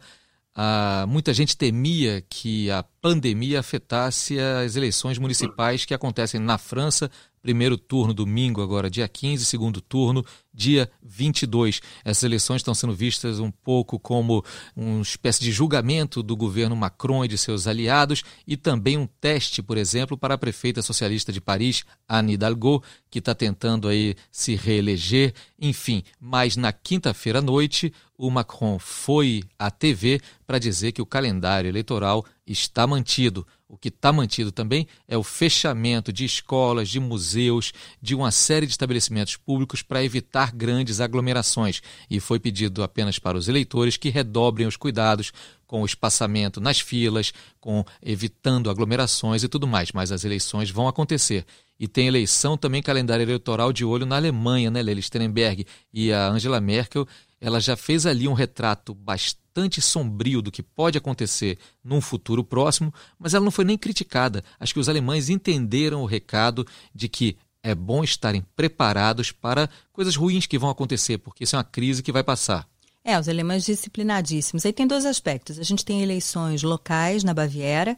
ah, 0.53 1.05
muita 1.07 1.33
gente 1.33 1.55
temia 1.55 2.21
que 2.29 2.69
a 2.69 2.83
pandemia 3.01 3.61
afetasse 3.61 4.37
as 4.37 4.75
eleições 4.75 5.17
municipais 5.17 5.85
que 5.85 5.93
acontecem 5.93 6.39
na 6.39 6.57
França 6.57 7.09
Primeiro 7.41 7.75
turno 7.75 8.13
domingo, 8.13 8.61
agora 8.61 8.87
dia 8.87 9.07
15, 9.07 9.45
segundo 9.45 9.81
turno, 9.81 10.23
dia 10.53 10.91
22. 11.01 11.81
Essas 12.05 12.23
eleições 12.23 12.57
estão 12.57 12.75
sendo 12.75 12.93
vistas 12.93 13.39
um 13.39 13.49
pouco 13.49 13.97
como 13.97 14.45
uma 14.75 15.01
espécie 15.01 15.41
de 15.41 15.51
julgamento 15.51 16.21
do 16.21 16.35
governo 16.35 16.75
Macron 16.75 17.25
e 17.25 17.27
de 17.27 17.39
seus 17.39 17.65
aliados 17.65 18.23
e 18.45 18.55
também 18.55 18.95
um 18.95 19.07
teste, 19.07 19.63
por 19.63 19.75
exemplo, 19.77 20.15
para 20.15 20.35
a 20.35 20.37
prefeita 20.37 20.83
socialista 20.83 21.31
de 21.31 21.41
Paris, 21.41 21.83
Anne 22.07 22.33
Hidalgo, 22.33 22.83
que 23.09 23.17
está 23.17 23.33
tentando 23.33 23.87
aí 23.87 24.15
se 24.31 24.55
reeleger. 24.55 25.33
Enfim, 25.59 26.03
mas 26.19 26.55
na 26.55 26.71
quinta-feira 26.71 27.39
à 27.39 27.41
noite, 27.41 27.91
o 28.15 28.29
Macron 28.29 28.77
foi 28.77 29.43
à 29.57 29.71
TV 29.71 30.21
para 30.45 30.59
dizer 30.59 30.91
que 30.91 31.01
o 31.01 31.07
calendário 31.07 31.67
eleitoral 31.67 32.23
está 32.45 32.85
mantido. 32.85 33.47
O 33.71 33.77
que 33.77 33.87
está 33.87 34.11
mantido 34.11 34.51
também 34.51 34.85
é 35.07 35.17
o 35.17 35.23
fechamento 35.23 36.11
de 36.11 36.25
escolas, 36.25 36.89
de 36.89 36.99
museus, 36.99 37.71
de 38.01 38.13
uma 38.13 38.29
série 38.29 38.65
de 38.65 38.73
estabelecimentos 38.73 39.37
públicos 39.37 39.81
para 39.81 40.03
evitar 40.03 40.51
grandes 40.51 40.99
aglomerações. 40.99 41.81
E 42.09 42.19
foi 42.19 42.37
pedido 42.37 42.83
apenas 42.83 43.17
para 43.17 43.37
os 43.37 43.47
eleitores 43.47 43.95
que 43.95 44.09
redobrem 44.09 44.67
os 44.67 44.75
cuidados 44.75 45.31
com 45.65 45.83
o 45.83 45.85
espaçamento 45.85 46.59
nas 46.59 46.81
filas, 46.81 47.31
com 47.61 47.85
evitando 48.03 48.69
aglomerações 48.69 49.41
e 49.41 49.47
tudo 49.47 49.65
mais. 49.65 49.93
Mas 49.93 50.11
as 50.11 50.25
eleições 50.25 50.69
vão 50.69 50.89
acontecer. 50.89 51.45
E 51.79 51.87
tem 51.87 52.07
eleição 52.07 52.57
também, 52.57 52.83
calendário 52.83 53.23
eleitoral 53.23 53.71
de 53.71 53.85
olho 53.85 54.05
na 54.05 54.17
Alemanha, 54.17 54.69
né, 54.69 54.83
Lely 54.83 55.01
Sternberg? 55.01 55.65
E 55.93 56.11
a 56.11 56.27
Angela 56.27 56.59
Merkel, 56.59 57.07
ela 57.39 57.61
já 57.61 57.77
fez 57.77 58.05
ali 58.05 58.27
um 58.27 58.33
retrato 58.33 58.93
bastante 58.93 59.40
bastante 59.53 59.81
sombrio 59.81 60.41
do 60.41 60.51
que 60.51 60.63
pode 60.63 60.97
acontecer 60.97 61.57
num 61.83 61.99
futuro 61.99 62.43
próximo, 62.43 62.93
mas 63.19 63.33
ela 63.33 63.43
não 63.43 63.51
foi 63.51 63.65
nem 63.65 63.77
criticada. 63.77 64.43
Acho 64.59 64.73
que 64.73 64.79
os 64.79 64.87
alemães 64.87 65.29
entenderam 65.29 66.01
o 66.01 66.05
recado 66.05 66.65
de 66.95 67.09
que 67.09 67.37
é 67.61 67.75
bom 67.75 68.03
estarem 68.03 68.43
preparados 68.55 69.31
para 69.31 69.69
coisas 69.91 70.15
ruins 70.15 70.47
que 70.47 70.57
vão 70.57 70.69
acontecer, 70.69 71.17
porque 71.17 71.43
isso 71.43 71.55
é 71.55 71.59
uma 71.59 71.65
crise 71.65 72.01
que 72.01 72.11
vai 72.11 72.23
passar. 72.23 72.67
É, 73.03 73.19
os 73.19 73.27
alemães 73.27 73.65
disciplinadíssimos. 73.65 74.65
Aí 74.65 74.71
tem 74.71 74.87
dois 74.87 75.05
aspectos. 75.05 75.59
A 75.59 75.63
gente 75.63 75.83
tem 75.83 76.01
eleições 76.01 76.63
locais 76.63 77.23
na 77.23 77.33
Baviera, 77.33 77.97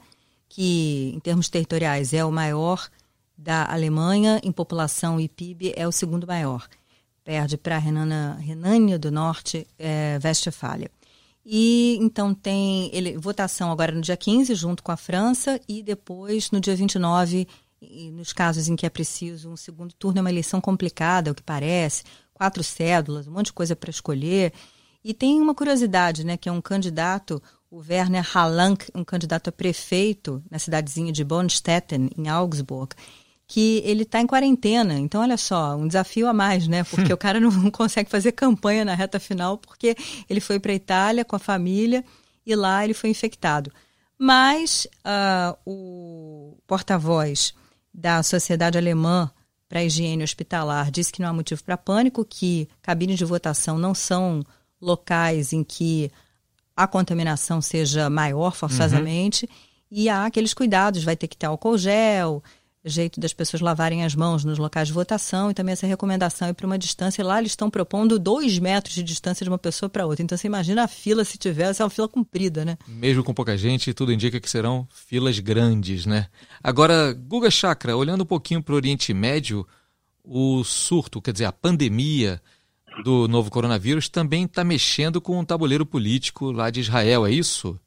que 0.50 1.12
em 1.14 1.20
termos 1.20 1.50
territoriais 1.50 2.14
é 2.14 2.26
o 2.26 2.32
maior 2.32 2.90
da 3.38 3.72
Alemanha, 3.72 4.40
em 4.44 4.52
população 4.52 5.20
e 5.20 5.28
PIB 5.30 5.74
é 5.76 5.88
o 5.88 5.92
segundo 5.92 6.26
maior. 6.26 6.68
Perde 7.24 7.58
para 7.58 7.76
a 7.76 7.80
Renânia 7.80 8.98
do 8.98 9.12
Norte, 9.12 9.68
é, 9.78 10.20
Westfália. 10.24 10.90
E 11.46 11.98
então 12.00 12.34
tem 12.34 12.90
ele, 12.94 13.18
votação 13.18 13.72
agora 13.72 13.92
no 13.92 14.02
dia 14.02 14.16
15, 14.16 14.56
junto 14.56 14.82
com 14.82 14.92
a 14.92 14.98
França, 14.98 15.60
e 15.68 15.84
depois 15.84 16.52
no 16.52 16.60
dia 16.60 16.76
29, 16.76 17.48
e 17.82 18.12
nos 18.12 18.32
casos 18.32 18.70
em 18.70 18.76
que 18.76 18.86
é 18.86 18.90
preciso 18.90 19.50
um 19.50 19.58
segundo 19.58 19.94
turno, 19.94 20.20
é 20.20 20.22
uma 20.22 20.30
eleição 20.30 20.62
complicada, 20.62 21.32
o 21.32 21.36
que 21.36 21.44
parece, 21.44 22.04
quatro 22.34 22.64
cédulas, 22.64 23.28
um 23.28 23.32
monte 23.32 23.48
de 23.48 23.54
coisa 23.54 23.76
para 23.76 23.90
escolher. 23.90 24.54
E 25.04 25.14
tem 25.14 25.42
uma 25.42 25.54
curiosidade, 25.54 26.24
né, 26.24 26.38
que 26.38 26.48
é 26.48 26.52
um 26.52 26.62
candidato, 26.62 27.44
o 27.70 27.80
Werner 27.80 28.26
Hallank, 28.34 28.86
um 28.96 29.04
candidato 29.04 29.50
a 29.50 29.52
prefeito 29.52 30.42
na 30.50 30.58
cidadezinha 30.58 31.12
de 31.12 31.26
Bonstetten, 31.26 32.10
em 32.18 32.30
Augsburg 32.30 32.96
que 33.48 33.82
ele 33.86 34.04
está 34.04 34.20
em 34.20 34.28
quarentena. 34.28 35.00
Então, 35.00 35.22
olha 35.22 35.38
só, 35.38 35.76
um 35.76 35.88
desafio 35.88 36.28
a 36.28 36.34
mais, 36.34 36.68
né? 36.68 36.84
Porque 36.84 37.12
o 37.14 37.18
cara 37.18 37.40
não 37.40 37.70
consegue 37.72 38.10
fazer 38.10 38.32
campanha 38.32 38.86
na 38.86 38.96
reta 38.96 39.20
final 39.20 39.58
porque 39.58 39.96
ele 40.30 40.40
foi 40.40 40.60
para 40.60 40.72
a 40.72 40.76
Itália 40.76 41.26
com 41.26 41.36
a 41.36 41.40
família 41.40 42.04
e 42.46 42.56
lá 42.56 42.84
ele 42.84 42.94
foi 42.94 43.10
infectado. 43.10 43.72
Mas 44.18 44.88
uh, 45.06 45.58
o 45.66 46.58
porta-voz 46.66 47.54
da 47.94 48.24
Sociedade 48.24 48.78
Alemã 48.78 49.30
para 49.68 49.80
a 49.80 49.84
Higiene 49.84 50.24
Hospitalar 50.24 50.92
disse 50.92 51.12
que 51.12 51.22
não 51.22 51.30
há 51.30 51.34
motivo 51.34 51.64
para 51.64 51.78
pânico, 51.78 52.24
que 52.24 52.70
cabines 52.82 53.18
de 53.18 53.26
votação 53.26 53.78
não 53.78 53.94
são 53.94 54.44
locais 54.80 55.52
em 55.52 55.64
que 55.64 56.12
a 56.76 56.88
contaminação 56.88 57.62
seja 57.62 58.10
maior 58.10 58.56
forçosamente. 58.56 59.46
Uhum. 59.46 59.52
E 59.92 60.10
há 60.10 60.26
aqueles 60.26 60.54
cuidados, 60.54 61.04
vai 61.04 61.16
ter 61.16 61.28
que 61.28 61.38
ter 61.38 61.46
álcool 61.46 61.78
gel, 61.78 62.44
jeito 62.86 63.20
das 63.20 63.34
pessoas 63.34 63.62
lavarem 63.62 64.04
as 64.04 64.16
mãos 64.16 64.44
nos 64.44 64.58
locais 64.58 64.88
de 64.88 64.94
votação 64.94 65.50
e 65.50 65.54
também 65.54 65.74
essa 65.74 65.88
recomendação 65.88 66.48
é 66.48 66.54
para 66.54 66.66
uma 66.66 66.78
distância. 66.78 67.24
Lá 67.24 67.40
eles 67.40 67.52
estão 67.52 67.70
propondo 67.70 68.20
dois 68.20 68.60
metros 68.60 68.96
de 68.96 69.04
distância 69.04 69.44
de 69.44 69.50
uma 69.50 69.58
pessoa 69.58 69.90
para 69.90 70.06
outra. 70.06 70.24
Então 70.24 70.38
você 70.38 70.48
imagina 70.48 70.84
a 70.84 70.88
fila 70.88 71.24
se 71.24 71.38
tivesse, 71.38 71.82
é 71.82 71.86
uma 71.86 71.90
fila 71.90 72.08
comprida, 72.08 72.66
né? 72.66 72.78
Mesmo 72.88 73.24
com 73.24 73.34
pouca 73.34 73.58
gente, 73.58 73.94
tudo 73.94 74.12
indica 74.12 74.40
que 74.40 74.50
serão 74.50 74.88
filas 74.92 75.40
grandes, 75.40 76.06
né? 76.06 76.28
Agora, 76.64 77.14
Guga 77.14 77.50
Chakra, 77.50 77.96
olhando 77.96 78.24
um 78.24 78.28
pouquinho 78.28 78.62
para 78.62 78.74
o 78.74 78.78
Oriente 78.78 79.14
Médio, 79.14 79.66
o 80.24 80.64
surto, 80.64 81.22
quer 81.22 81.32
dizer, 81.32 81.46
a 81.46 81.52
pandemia 81.52 82.42
do 83.04 83.28
novo 83.28 83.50
coronavírus 83.50 84.08
também 84.10 84.44
está 84.44 84.64
mexendo 84.64 85.20
com 85.20 85.40
o 85.40 85.46
tabuleiro 85.46 85.86
político 85.86 86.52
lá 86.52 86.70
de 86.70 86.82
Israel, 86.82 87.26
é 87.26 87.32
isso? 87.32 87.80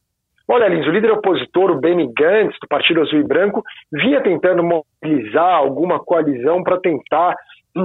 Olha, 0.49 0.69
Lins, 0.69 0.87
o 0.87 0.91
líder 0.91 1.11
opositor, 1.11 1.73
o 1.73 1.81
Benny 1.81 2.07
Gantz, 2.17 2.57
do 2.61 2.69
Partido 2.69 3.01
Azul 3.01 3.19
e 3.19 3.25
Branco, 3.25 3.65
vinha 4.03 4.21
tentando 4.23 4.63
mobilizar 4.63 5.55
alguma 5.55 5.99
coalizão 5.99 6.63
para 6.63 6.81
tentar 6.81 7.35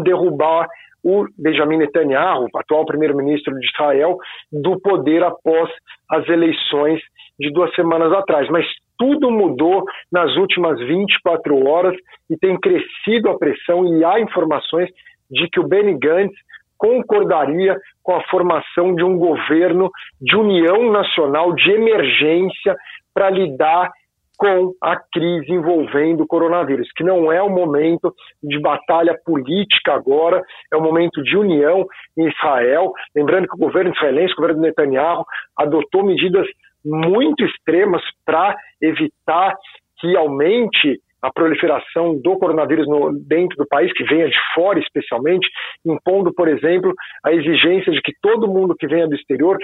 derrubar 0.03 0.67
o 1.03 1.25
Benjamin 1.37 1.77
Netanyahu, 1.77 2.47
atual 2.55 2.85
primeiro-ministro 2.85 3.57
de 3.59 3.65
Israel, 3.67 4.17
do 4.51 4.79
poder 4.79 5.23
após 5.23 5.69
as 6.09 6.27
eleições 6.29 7.01
de 7.39 7.51
duas 7.51 7.73
semanas 7.73 8.13
atrás. 8.13 8.47
Mas 8.49 8.65
tudo 8.97 9.31
mudou 9.31 9.83
nas 10.11 10.35
últimas 10.35 10.79
24 10.79 11.67
horas 11.67 11.95
e 12.29 12.37
tem 12.37 12.59
crescido 12.59 13.29
a 13.29 13.37
pressão 13.37 13.97
e 13.97 14.05
há 14.05 14.19
informações 14.19 14.89
de 15.29 15.49
que 15.49 15.59
o 15.59 15.67
Benny 15.67 15.97
Gantz 15.97 16.35
concordaria 16.77 17.75
com 18.03 18.15
a 18.15 18.23
formação 18.23 18.93
de 18.93 19.03
um 19.03 19.17
governo 19.17 19.89
de 20.19 20.35
união 20.35 20.91
nacional 20.91 21.53
de 21.53 21.71
emergência 21.71 22.75
para 23.13 23.29
lidar 23.29 23.89
com 24.41 24.73
a 24.81 24.95
crise 25.13 25.51
envolvendo 25.51 26.21
o 26.23 26.27
coronavírus, 26.27 26.89
que 26.95 27.03
não 27.03 27.31
é 27.31 27.39
o 27.43 27.49
momento 27.49 28.11
de 28.41 28.59
batalha 28.59 29.15
política 29.23 29.93
agora, 29.93 30.41
é 30.73 30.75
o 30.75 30.81
momento 30.81 31.21
de 31.21 31.37
união 31.37 31.85
em 32.17 32.27
Israel. 32.27 32.91
Lembrando 33.15 33.47
que 33.47 33.53
o 33.53 33.59
governo 33.59 33.93
israelense, 33.93 34.33
o 34.33 34.37
governo 34.37 34.63
Netanyahu, 34.63 35.23
adotou 35.55 36.03
medidas 36.03 36.47
muito 36.83 37.45
extremas 37.45 38.01
para 38.25 38.55
evitar 38.81 39.55
que 39.99 40.17
aumente 40.17 40.99
a 41.21 41.31
proliferação 41.31 42.19
do 42.19 42.35
coronavírus 42.39 42.87
no, 42.87 43.13
dentro 43.27 43.55
do 43.55 43.67
país, 43.67 43.93
que 43.93 44.03
venha 44.05 44.27
de 44.27 44.37
fora 44.55 44.79
especialmente, 44.79 45.47
impondo, 45.85 46.33
por 46.33 46.47
exemplo, 46.47 46.95
a 47.23 47.31
exigência 47.31 47.91
de 47.91 48.01
que 48.01 48.11
todo 48.19 48.47
mundo 48.47 48.75
que 48.75 48.87
venha 48.87 49.07
do 49.07 49.13
exterior 49.13 49.55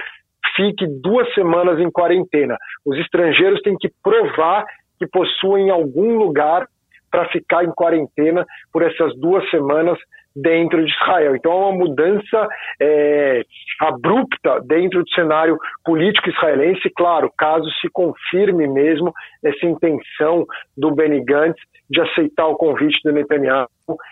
fique 0.58 0.86
duas 1.02 1.34
semanas 1.34 1.80
em 1.80 1.90
quarentena. 1.90 2.58
Os 2.86 2.98
estrangeiros 2.98 3.62
têm 3.62 3.78
que 3.78 3.90
provar 4.04 4.66
que 5.00 5.08
possuem 5.08 5.70
algum 5.70 6.18
lugar 6.18 6.68
para 7.10 7.30
ficar 7.30 7.64
em 7.64 7.72
quarentena 7.72 8.46
por 8.74 8.82
essas 8.82 9.16
duas 9.18 9.50
semanas 9.50 9.98
dentro 10.36 10.84
de 10.84 10.92
Israel. 10.92 11.36
Então, 11.36 11.52
é 11.52 11.56
uma 11.56 11.72
mudança 11.72 12.48
é, 12.80 13.44
abrupta 13.82 14.60
dentro 14.66 15.04
do 15.04 15.10
cenário 15.10 15.58
político 15.84 16.30
israelense, 16.30 16.90
claro, 16.96 17.32
caso 17.38 17.70
se 17.82 17.90
confirme 17.90 18.68
mesmo 18.68 19.12
essa 19.44 19.66
intenção 19.66 20.46
do 20.76 20.94
Benny 20.94 21.24
Gantz 21.24 21.60
de 21.90 22.02
aceitar 22.02 22.48
o 22.48 22.56
convite 22.56 23.00
do 23.04 23.14
Netanyahu 23.14 23.68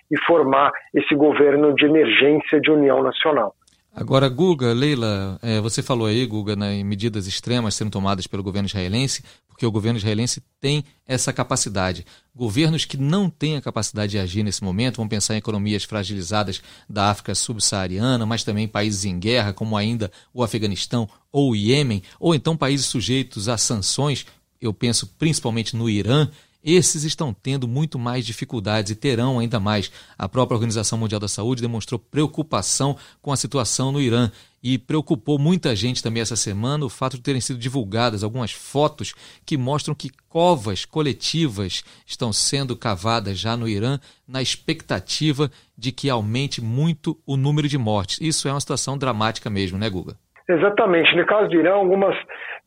e 0.10 0.18
formar 0.26 0.72
esse 0.94 1.14
governo 1.14 1.76
de 1.76 1.86
emergência 1.86 2.60
de 2.60 2.72
união 2.72 3.04
nacional. 3.04 3.54
Agora, 3.96 4.28
Guga, 4.28 4.74
Leila, 4.74 5.40
é, 5.42 5.62
você 5.62 5.82
falou 5.82 6.06
aí, 6.06 6.26
Guga, 6.26 6.54
né, 6.54 6.76
em 6.76 6.84
medidas 6.84 7.28
extremas 7.28 7.76
sendo 7.76 7.92
tomadas 7.92 8.28
pelo 8.28 8.44
governo 8.44 8.68
israelense, 8.68 9.24
porque 9.48 9.66
o 9.66 9.72
governo 9.72 9.98
israelense 9.98 10.44
tem 10.60 10.84
essa 11.08 11.32
capacidade. 11.32 12.06
Governos 12.36 12.84
que 12.84 12.98
não 12.98 13.30
têm 13.30 13.56
a 13.56 13.62
capacidade 13.62 14.12
de 14.12 14.20
agir 14.20 14.44
nesse 14.44 14.62
momento, 14.62 14.98
vão 14.98 15.08
pensar 15.08 15.36
em 15.36 15.38
economias 15.38 15.86
fragilizadas 15.86 16.62
da 16.90 17.10
África 17.10 17.34
subsaariana, 17.34 18.26
mas 18.26 18.44
também 18.44 18.68
países 18.68 19.06
em 19.06 19.18
guerra, 19.18 19.54
como 19.54 19.78
ainda 19.78 20.12
o 20.34 20.44
Afeganistão 20.44 21.08
ou 21.32 21.52
o 21.52 21.56
Iêmen, 21.56 22.04
ou 22.20 22.36
então 22.36 22.58
países 22.58 22.88
sujeitos 22.88 23.48
a 23.48 23.58
sanções, 23.58 24.26
eu 24.60 24.74
penso 24.74 25.08
principalmente 25.18 25.74
no 25.74 25.90
Irã, 25.90 26.30
esses 26.66 27.04
estão 27.04 27.32
tendo 27.32 27.68
muito 27.68 28.00
mais 28.00 28.26
dificuldades 28.26 28.92
e 28.92 28.96
terão 28.96 29.38
ainda 29.38 29.60
mais. 29.60 29.92
A 30.18 30.28
própria 30.28 30.56
Organização 30.56 30.98
Mundial 30.98 31.20
da 31.20 31.28
Saúde 31.28 31.62
demonstrou 31.62 32.00
preocupação 32.00 32.98
com 33.22 33.32
a 33.32 33.38
situação 33.38 33.92
no 33.92 34.02
Irã 34.02 34.32
e 34.64 34.80
preocupou 34.80 35.38
muita 35.38 35.76
gente 35.76 36.02
também 36.02 36.24
essa 36.24 36.36
semana 36.36 36.84
o 36.84 36.90
fato 36.90 37.18
de 37.18 37.22
terem 37.22 37.40
sido 37.40 37.60
divulgadas 37.60 38.24
algumas 38.24 38.52
fotos 38.52 39.14
que 39.46 39.58
mostram 39.58 39.94
que 39.94 40.10
covas 40.28 40.86
coletivas 40.86 41.84
estão 42.04 42.34
sendo 42.34 42.76
cavadas 42.76 43.38
já 43.38 43.56
no 43.56 43.70
Irã 43.70 44.00
na 44.28 44.42
expectativa 44.42 45.52
de 45.78 45.92
que 45.92 46.10
aumente 46.10 46.62
muito 46.62 47.16
o 47.28 47.38
número 47.38 47.70
de 47.70 47.78
mortes. 47.78 48.18
Isso 48.20 48.48
é 48.48 48.52
uma 48.52 48.60
situação 48.60 48.98
dramática 48.98 49.52
mesmo, 49.52 49.78
né, 49.78 49.88
Guga? 49.88 50.18
Exatamente. 50.48 51.16
No 51.16 51.26
caso 51.26 51.50
do 51.50 51.56
Irã, 51.56 51.74
algumas 51.74 52.16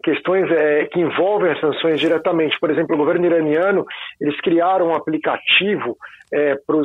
questões 0.03 0.51
é, 0.51 0.87
que 0.87 1.01
envolvem 1.01 1.53
as 1.53 1.61
sanções 1.61 2.01
diretamente. 2.01 2.59
Por 2.59 2.71
exemplo, 2.71 2.95
o 2.95 2.99
governo 2.99 3.27
iraniano, 3.27 3.85
eles 4.21 4.39
criaram 4.41 4.89
um 4.89 4.95
aplicativo 4.95 5.97
é, 6.33 6.57
para 6.67 6.77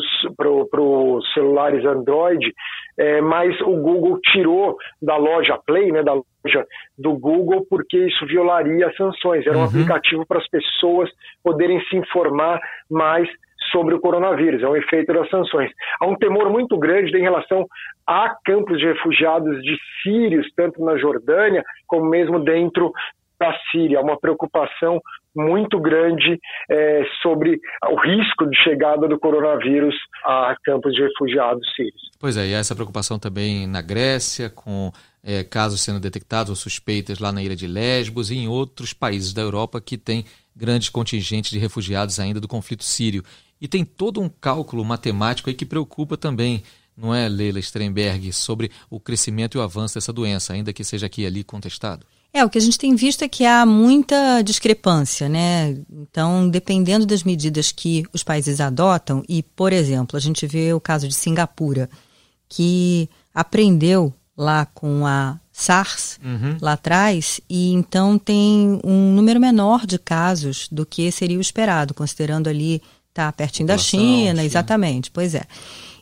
os 0.82 1.34
celulares 1.34 1.84
Android, 1.86 2.54
é, 2.98 3.22
mas 3.22 3.60
o 3.62 3.76
Google 3.78 4.20
tirou 4.32 4.78
da 5.02 5.18
loja 5.18 5.60
Play, 5.66 5.92
né, 5.92 6.04
da 6.04 6.14
loja 6.14 6.66
do 6.98 7.14
Google, 7.14 7.66
porque 7.70 7.98
isso 7.98 8.26
violaria 8.28 8.88
as 8.88 8.96
sanções. 8.96 9.46
Era 9.48 9.58
um 9.58 9.62
uhum. 9.62 9.68
aplicativo 9.68 10.26
para 10.28 10.40
as 10.40 10.48
pessoas 10.48 11.10
poderem 11.44 11.82
se 11.86 11.98
informar 11.98 12.60
mais 12.90 13.28
sobre 13.72 13.96
o 13.96 14.00
coronavírus, 14.00 14.62
é 14.62 14.67
um 14.67 14.75
efeito 14.75 15.13
das 15.13 15.29
sanções. 15.29 15.72
Há 16.00 16.08
um 16.08 16.15
temor 16.15 16.50
muito 16.50 16.77
grande 16.77 17.15
em 17.17 17.22
relação 17.22 17.65
a 18.05 18.36
campos 18.46 18.77
de 18.77 18.86
refugiados 18.86 19.62
de 19.62 19.77
sírios, 20.01 20.48
tanto 20.55 20.84
na 20.84 20.98
Jordânia 20.98 21.63
como 21.88 22.10
mesmo 22.10 22.39
dentro 22.39 22.91
da 23.39 23.53
Síria. 23.72 24.01
Uma 24.01 24.20
preocupação 24.20 25.01
muito 25.36 25.79
grande 25.79 26.39
é, 26.70 27.03
sobre 27.22 27.60
o 27.89 27.96
risco 28.00 28.50
de 28.50 28.55
chegada 28.63 29.08
do 29.08 29.20
coronavírus 29.20 29.96
a 30.24 30.55
campos 30.63 30.93
de 30.93 31.01
refugiados 31.01 31.67
sírios. 31.75 32.12
Pois 32.20 32.38
é, 32.38 32.48
e 32.48 32.53
essa 32.53 32.75
preocupação 32.75 33.20
também 33.20 33.67
na 33.67 33.82
Grécia, 33.82 34.50
com 34.50 34.91
é, 35.24 35.43
casos 35.43 35.82
sendo 35.82 36.00
detectados 36.00 36.50
ou 36.50 36.55
suspeitas 36.55 37.20
lá 37.20 37.32
na 37.32 37.41
ilha 37.41 37.55
de 37.55 37.67
Lesbos 37.67 38.29
e 38.29 38.38
em 38.38 38.48
outros 38.48 38.93
países 38.93 39.34
da 39.34 39.41
Europa 39.41 39.82
que 39.82 39.98
têm 39.98 40.25
grandes 40.55 40.89
contingentes 40.89 41.51
de 41.51 41.58
refugiados 41.58 42.20
ainda 42.20 42.39
do 42.39 42.48
conflito 42.48 42.84
sírio. 42.84 43.24
E 43.60 43.68
tem 43.68 43.86
todo 43.86 44.22
um 44.22 44.30
cálculo 44.30 44.84
matemático 44.84 45.50
aí 45.50 45.56
que 45.56 45.66
preocupa 45.66 46.18
também, 46.18 46.64
não 46.96 47.14
é, 47.14 47.28
Leila 47.30 47.60
Strenberg, 47.60 48.32
sobre 48.34 48.72
o 48.90 49.00
crescimento 49.00 49.58
e 49.58 49.60
o 49.60 49.62
avanço 49.62 49.96
dessa 49.96 50.12
doença, 50.12 50.54
ainda 50.54 50.74
que 50.74 50.84
seja 50.84 51.06
aqui 51.06 51.22
e 51.22 51.26
ali 51.26 51.44
contestado? 51.44 52.06
É, 52.34 52.44
o 52.44 52.50
que 52.50 52.58
a 52.58 52.62
gente 52.62 52.80
tem 52.80 52.96
visto 52.96 53.22
é 53.22 53.30
que 53.30 53.46
há 53.46 53.64
muita 53.64 54.42
discrepância, 54.42 55.30
né? 55.30 55.78
Então, 55.92 56.50
dependendo 56.50 57.06
das 57.06 57.24
medidas 57.24 57.72
que 57.72 58.04
os 58.12 58.24
países 58.24 58.60
adotam, 58.60 59.24
e, 59.30 59.44
por 59.44 59.72
exemplo, 59.72 60.18
a 60.18 60.20
gente 60.20 60.48
vê 60.48 60.74
o 60.74 60.82
caso 60.82 61.08
de 61.08 61.14
Singapura, 61.14 61.88
que 62.50 63.08
aprendeu 63.34 64.12
lá 64.36 64.66
com 64.66 65.06
a 65.06 65.40
SARS 65.52 66.20
uhum. 66.24 66.58
lá 66.60 66.74
atrás, 66.74 67.40
e 67.48 67.72
então 67.72 68.18
tem 68.18 68.80
um 68.84 69.14
número 69.14 69.40
menor 69.40 69.86
de 69.86 70.00
casos 70.00 70.68
do 70.72 70.88
que 70.88 71.12
seria 71.12 71.38
o 71.38 71.42
esperado, 71.42 71.94
considerando 71.94 72.50
ali 72.50 72.82
Tá 73.13 73.32
pertinho 73.32 73.67
da 73.67 73.77
China, 73.77 74.29
China, 74.29 74.43
exatamente. 74.43 75.12
Pois 75.12 75.36
é. 75.36 75.43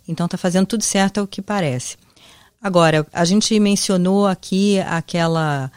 Então 0.08 0.28
tá 0.28 0.38
fazendo 0.38 0.66
tudo 0.66 0.84
certo 0.84 1.20
ao 1.20 1.28
que 1.28 1.42
parece. 1.42 1.98
Agora, 2.62 3.06
a 3.12 3.26
gente 3.26 3.60
mencionou 3.60 4.28
aqui 4.28 4.80
aquela 4.82 5.72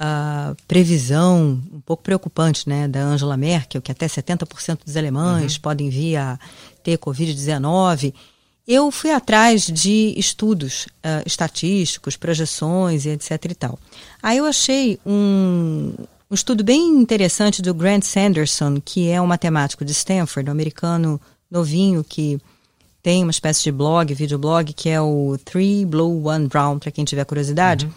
uh, 0.00 0.56
previsão 0.66 1.62
um 1.72 1.80
pouco 1.80 2.02
preocupante, 2.02 2.68
né, 2.68 2.88
da 2.88 3.00
Angela 3.00 3.36
Merkel, 3.36 3.80
que 3.80 3.92
até 3.92 4.06
70% 4.06 4.80
dos 4.84 4.96
alemães 4.96 5.54
uhum. 5.54 5.60
podem 5.60 5.88
vir 5.88 6.16
a 6.16 6.38
ter 6.82 6.98
Covid-19. 6.98 8.12
Eu 8.66 8.90
fui 8.90 9.10
atrás 9.10 9.66
de 9.66 10.14
estudos 10.16 10.86
uh, 10.86 11.22
estatísticos, 11.26 12.16
projeções 12.16 13.04
e 13.04 13.10
etc 13.10 13.44
e 13.50 13.54
tal. 13.54 13.78
Aí 14.22 14.38
eu 14.38 14.46
achei 14.46 14.98
um, 15.06 15.94
um 16.34 16.42
estudo 16.44 16.64
bem 16.64 16.88
interessante 16.88 17.62
do 17.62 17.72
Grant 17.72 18.02
Sanderson, 18.02 18.80
que 18.84 19.08
é 19.08 19.20
um 19.22 19.26
matemático 19.26 19.84
de 19.84 19.92
Stanford, 19.92 20.50
um 20.50 20.52
americano 20.52 21.20
novinho 21.48 22.02
que 22.02 22.40
tem 23.00 23.22
uma 23.22 23.30
espécie 23.30 23.62
de 23.62 23.70
blog, 23.70 24.12
videoblog, 24.12 24.72
que 24.72 24.88
é 24.88 25.00
o 25.00 25.38
Three 25.44 25.86
Blue 25.86 26.26
One 26.26 26.48
Brown, 26.48 26.80
para 26.80 26.90
quem 26.90 27.04
tiver 27.04 27.24
curiosidade. 27.24 27.86
Uhum. 27.86 27.92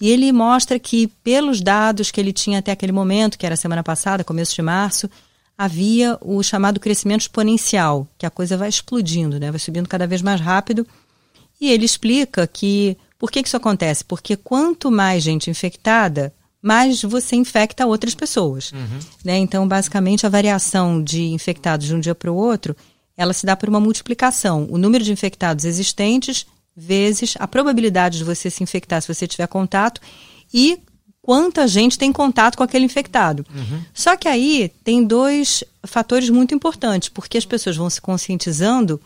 E 0.00 0.08
ele 0.08 0.30
mostra 0.30 0.78
que, 0.78 1.08
pelos 1.24 1.60
dados 1.60 2.12
que 2.12 2.20
ele 2.20 2.32
tinha 2.32 2.60
até 2.60 2.70
aquele 2.70 2.92
momento, 2.92 3.36
que 3.36 3.44
era 3.44 3.56
semana 3.56 3.82
passada, 3.82 4.22
começo 4.22 4.54
de 4.54 4.62
março, 4.62 5.10
havia 5.58 6.16
o 6.20 6.40
chamado 6.44 6.78
crescimento 6.78 7.22
exponencial, 7.22 8.06
que 8.16 8.24
a 8.24 8.30
coisa 8.30 8.56
vai 8.56 8.68
explodindo, 8.68 9.40
né? 9.40 9.50
vai 9.50 9.58
subindo 9.58 9.88
cada 9.88 10.06
vez 10.06 10.22
mais 10.22 10.40
rápido. 10.40 10.86
E 11.60 11.72
ele 11.72 11.86
explica 11.86 12.46
que 12.46 12.96
Por 13.18 13.32
que, 13.32 13.42
que 13.42 13.48
isso 13.48 13.56
acontece? 13.56 14.04
Porque 14.04 14.36
quanto 14.36 14.92
mais 14.92 15.24
gente 15.24 15.50
infectada, 15.50 16.32
mais 16.62 17.02
você 17.02 17.36
infecta 17.36 17.86
outras 17.86 18.14
pessoas. 18.14 18.72
Uhum. 18.72 18.98
Né? 19.24 19.38
Então, 19.38 19.66
basicamente, 19.66 20.26
a 20.26 20.28
variação 20.28 21.02
de 21.02 21.28
infectados 21.28 21.86
de 21.86 21.94
um 21.94 22.00
dia 22.00 22.14
para 22.14 22.30
o 22.30 22.36
outro, 22.36 22.76
ela 23.16 23.32
se 23.32 23.46
dá 23.46 23.56
por 23.56 23.68
uma 23.68 23.80
multiplicação. 23.80 24.66
O 24.70 24.78
número 24.78 25.02
de 25.02 25.12
infectados 25.12 25.64
existentes 25.64 26.46
vezes 26.76 27.34
a 27.38 27.48
probabilidade 27.48 28.18
de 28.18 28.24
você 28.24 28.48
se 28.50 28.62
infectar 28.62 29.02
se 29.02 29.12
você 29.12 29.26
tiver 29.26 29.46
contato 29.46 30.00
e 30.52 30.78
quanta 31.22 31.66
gente 31.68 31.98
tem 31.98 32.12
contato 32.12 32.56
com 32.56 32.62
aquele 32.62 32.84
infectado. 32.84 33.44
Uhum. 33.54 33.82
Só 33.92 34.16
que 34.16 34.28
aí 34.28 34.72
tem 34.82 35.04
dois 35.04 35.62
fatores 35.84 36.30
muito 36.30 36.54
importantes, 36.54 37.08
porque 37.08 37.38
as 37.38 37.44
pessoas 37.44 37.76
vão 37.76 37.90
se 37.90 38.00
conscientizando 38.00 39.00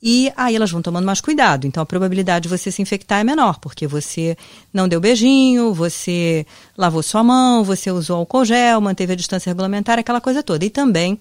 e 0.00 0.32
aí 0.36 0.54
elas 0.54 0.70
vão 0.70 0.80
tomando 0.80 1.04
mais 1.04 1.20
cuidado. 1.20 1.66
Então 1.66 1.82
a 1.82 1.86
probabilidade 1.86 2.44
de 2.44 2.48
você 2.48 2.70
se 2.70 2.80
infectar 2.80 3.20
é 3.20 3.24
menor, 3.24 3.58
porque 3.58 3.86
você 3.86 4.36
não 4.72 4.88
deu 4.88 5.00
beijinho, 5.00 5.74
você 5.74 6.46
lavou 6.76 7.02
sua 7.02 7.24
mão, 7.24 7.64
você 7.64 7.90
usou 7.90 8.18
álcool 8.18 8.44
gel, 8.44 8.80
manteve 8.80 9.12
a 9.12 9.16
distância 9.16 9.50
regulamentar, 9.50 9.98
aquela 9.98 10.20
coisa 10.20 10.42
toda. 10.42 10.64
E 10.64 10.70
também 10.70 11.18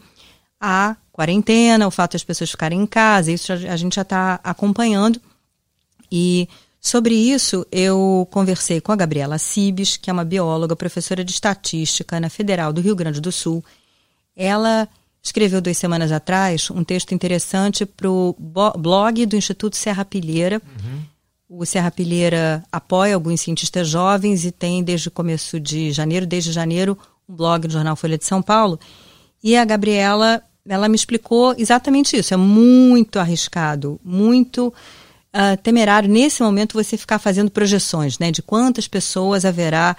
a 0.62 0.96
quarentena, 1.12 1.88
o 1.88 1.91
fato 1.91 2.13
das 2.13 2.24
pessoas 2.24 2.51
ficarem 2.51 2.79
em 2.79 2.86
casa, 2.86 3.31
isso 3.31 3.51
a 3.51 3.75
gente 3.75 3.96
já 3.96 4.03
está 4.03 4.39
acompanhando. 4.43 5.19
E 6.12 6.48
sobre 6.79 7.15
isso 7.15 7.65
eu 7.72 8.27
conversei 8.29 8.79
com 8.79 8.91
a 8.91 8.96
Gabriela 8.96 9.39
Cibes, 9.39 9.98
que 9.98 10.12
é 10.12 10.13
uma 10.13 10.24
bióloga, 10.24 10.75
professora 10.75 11.24
de 11.24 11.31
estatística 11.31 12.19
na 12.19 12.29
Federal 12.29 12.72
do 12.72 12.81
Rio 12.81 12.96
Grande 12.96 13.19
do 13.19 13.31
Sul. 13.31 13.65
Ela 14.36 14.88
escreveu 15.27 15.62
duas 15.62 15.77
semanas 15.77 16.12
atrás 16.12 16.69
um 16.72 16.84
texto 16.84 17.13
interessante 17.13 17.86
para 17.86 18.10
o 18.10 18.36
blog 18.77 19.25
do 19.25 19.36
Instituto 19.36 19.75
Serra 19.75 20.03
Pilheira. 20.03 20.62
Uhum. 20.65 21.01
O 21.50 21.65
Serra 21.65 21.91
Pilheira 21.91 22.63
apoia 22.72 23.15
alguns 23.15 23.41
cientistas 23.41 23.88
jovens 23.88 24.43
e 24.43 24.51
tem 24.51 24.84
desde 24.84 25.07
o 25.07 25.12
começo 25.12 25.60
de 25.60 25.91
janeiro, 25.91 26.25
desde 26.25 26.51
janeiro, 26.51 26.98
um 27.27 27.36
blog 27.36 27.67
no 27.67 27.74
jornal 27.74 27.96
Folha 27.96 28.17
de 28.17 28.25
São 28.25 28.41
Paulo. 28.41 28.79
E 29.41 29.55
a 29.55 29.63
Gabriela, 29.63 30.41
ela 30.67 30.89
me 30.89 30.96
explicou 30.96 31.55
exatamente 31.57 32.17
isso. 32.17 32.34
É 32.34 32.38
muito 32.38 33.19
arriscado, 33.19 34.00
muito 34.03 34.74
uh, 35.38 35.56
temerário 35.62 36.10
nesse 36.10 36.41
momento 36.41 36.74
você 36.74 36.98
ficar 36.98 37.20
fazendo 37.20 37.51
projeções, 37.51 38.17
né, 38.17 38.32
de 38.32 38.41
quantas 38.41 38.88
pessoas 38.88 39.46
haverá 39.46 39.96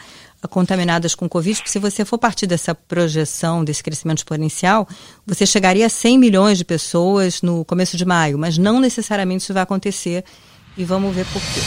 contaminadas 0.51 1.15
com 1.15 1.29
Covid, 1.29 1.57
porque 1.57 1.71
se 1.71 1.79
você 1.79 2.05
for 2.05 2.19
partir 2.19 2.47
dessa 2.47 2.75
projeção, 2.75 3.65
desse 3.65 3.83
crescimento 3.83 4.19
exponencial, 4.19 4.87
você 5.27 5.45
chegaria 5.45 5.87
a 5.87 5.89
100 5.89 6.19
milhões 6.19 6.59
de 6.59 6.65
pessoas 6.65 7.43
no 7.43 7.65
começo 7.65 7.97
de 7.97 8.05
maio, 8.05 8.39
mas 8.39 8.57
não 8.57 8.79
necessariamente 8.79 9.43
isso 9.43 9.55
vai 9.55 9.65
acontecer 9.65 10.25
e 10.77 10.85
vamos 10.85 11.15
ver 11.15 11.27
por 11.27 11.43
quê. 11.43 11.61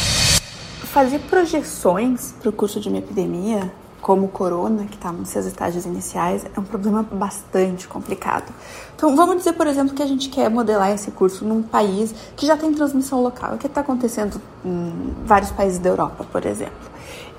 Fazer 0.85 1.19
projeções 1.19 2.33
para 2.39 2.49
o 2.49 2.53
curso 2.53 2.79
de 2.79 2.87
uma 2.87 2.99
epidemia, 2.99 3.71
como 4.01 4.25
o 4.25 4.29
corona, 4.29 4.85
que 4.85 4.95
está 4.95 5.11
nos 5.11 5.29
seus 5.29 5.45
estágios 5.45 5.85
iniciais, 5.85 6.45
é 6.45 6.59
um 6.59 6.63
problema 6.63 7.03
bastante 7.03 7.87
complicado. 7.87 8.51
Então, 8.95 9.15
vamos 9.15 9.37
dizer, 9.37 9.53
por 9.53 9.67
exemplo, 9.67 9.95
que 9.95 10.01
a 10.01 10.07
gente 10.07 10.29
quer 10.29 10.49
modelar 10.49 10.91
esse 10.91 11.11
curso 11.11 11.45
num 11.45 11.61
país 11.61 12.13
que 12.35 12.45
já 12.45 12.57
tem 12.57 12.73
transmissão 12.73 13.21
local, 13.21 13.53
o 13.53 13.57
que 13.57 13.67
está 13.67 13.81
acontecendo 13.81 14.41
em 14.65 15.13
vários 15.23 15.51
países 15.51 15.79
da 15.79 15.89
Europa, 15.89 16.25
por 16.31 16.45
exemplo. 16.45 16.91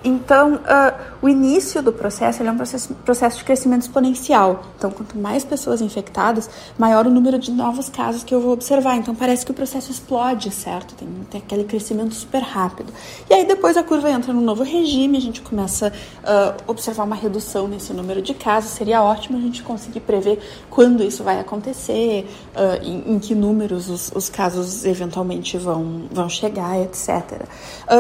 Então, 0.05 0.55
uh, 0.55 1.17
o 1.21 1.29
início 1.29 1.81
do 1.81 1.93
processo 1.93 2.43
é 2.43 2.51
um 2.51 2.57
processo, 2.57 2.93
processo 3.05 3.39
de 3.39 3.45
crescimento 3.45 3.83
exponencial. 3.83 4.65
Então, 4.77 4.91
quanto 4.91 5.17
mais 5.17 5.45
pessoas 5.45 5.81
infectadas, 5.81 6.51
maior 6.77 7.07
o 7.07 7.11
número 7.11 7.39
de 7.39 7.53
novos 7.53 7.89
casos 7.89 8.25
que 8.25 8.35
eu 8.35 8.41
vou 8.41 8.53
observar. 8.53 8.97
Então, 8.97 9.15
parece 9.15 9.45
que 9.45 9.53
o 9.53 9.55
processo 9.55 9.91
explode, 9.91 10.51
certo? 10.51 10.95
Tem, 10.95 11.09
tem 11.31 11.41
aquele 11.41 11.65
crescimento 11.65 12.15
super 12.15 12.43
rápido. 12.43 12.93
E 13.31 13.35
aí, 13.35 13.45
depois 13.45 13.77
a 13.77 13.85
curva 13.85 14.11
entra 14.11 14.33
num 14.33 14.41
novo 14.41 14.65
regime, 14.65 15.17
a 15.17 15.21
gente 15.21 15.41
começa 15.41 15.93
a 16.25 16.55
uh, 16.59 16.63
observar 16.67 17.05
uma 17.05 17.17
redução 17.17 17.69
nesse 17.69 17.93
número 17.93 18.21
de 18.21 18.35
casos. 18.35 18.71
Seria 18.71 19.03
ótimo 19.03 19.39
a 19.39 19.41
gente 19.41 19.63
conseguir 19.63 20.01
prever 20.01 20.41
quando 20.69 21.05
isso 21.05 21.23
vai 21.23 21.39
acontecer, 21.39 22.29
uh, 22.57 22.85
em, 22.85 23.15
em, 23.15 23.19
que 23.21 23.35
números 23.35 23.89
os, 23.89 24.11
os, 24.15 24.29
casos 24.29 24.85
eventualmente 24.85 25.59
vão, 25.59 26.07
vão 26.11 26.29
chegar, 26.29 26.81
etc. 26.81 27.43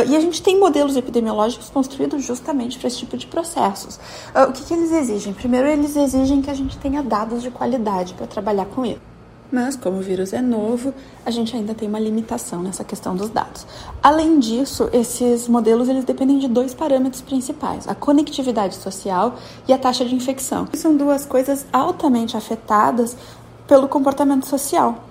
e 0.09 0.17
a 0.17 0.21
gente 0.21 0.43
tem 0.43 0.59
modelos 0.59 0.97
epidemiológicos 0.97 1.69
construídos 1.69 1.92
construído 1.93 2.19
justamente 2.19 2.79
para 2.79 2.89
esse 2.89 2.99
tipo 2.99 3.17
de 3.17 3.27
processos. 3.27 3.97
Uh, 4.35 4.49
o 4.49 4.53
que, 4.53 4.65
que 4.65 4.73
eles 4.73 4.91
exigem? 4.91 5.33
Primeiro, 5.35 5.69
eles 5.69 5.95
exigem 5.95 6.41
que 6.41 6.51
a 6.51 6.55
gente 6.55 6.79
tenha 6.79 7.03
dados 7.03 7.43
de 7.43 7.51
qualidade 7.51 8.15
para 8.15 8.27
trabalhar 8.27 8.65
com 8.67 8.85
ele. 8.85 9.01
Mas, 9.51 9.77
como 9.77 9.99
o 9.99 10.01
vírus 10.01 10.33
é 10.33 10.41
novo, 10.41 10.95
a 11.27 11.31
gente 11.31 11.55
ainda 11.55 11.75
tem 11.75 11.87
uma 11.87 12.01
limitação 12.01 12.63
nessa 12.63 12.83
questão 12.83 13.15
dos 13.15 13.29
dados. 13.29 13.67
Além 14.03 14.39
disso, 14.39 14.89
esses 14.95 15.47
modelos 15.47 15.91
eles 15.91 16.07
dependem 16.07 16.39
de 16.39 16.49
dois 16.49 16.73
parâmetros 16.73 17.21
principais: 17.21 17.87
a 17.87 17.95
conectividade 17.95 18.77
social 18.77 19.35
e 19.69 19.73
a 19.75 19.79
taxa 19.79 20.07
de 20.07 20.15
infecção. 20.15 20.67
São 20.73 20.97
duas 20.97 21.27
coisas 21.27 21.67
altamente 21.71 22.35
afetadas 22.35 23.15
pelo 23.69 23.89
comportamento 23.89 24.47
social. 24.47 25.05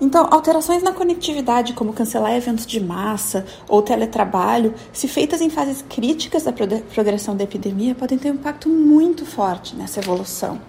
Então, 0.00 0.28
alterações 0.30 0.82
na 0.82 0.92
conectividade, 0.92 1.72
como 1.72 1.92
cancelar 1.92 2.34
eventos 2.34 2.66
de 2.66 2.78
massa 2.78 3.46
ou 3.66 3.80
teletrabalho, 3.80 4.74
se 4.92 5.08
feitas 5.08 5.40
em 5.40 5.48
fases 5.48 5.82
críticas 5.88 6.42
da 6.42 6.52
progressão 6.52 7.34
da 7.34 7.44
epidemia, 7.44 7.94
podem 7.94 8.18
ter 8.18 8.30
um 8.30 8.34
impacto 8.34 8.68
muito 8.68 9.24
forte 9.24 9.74
nessa 9.74 10.00
evolução. 10.00 10.60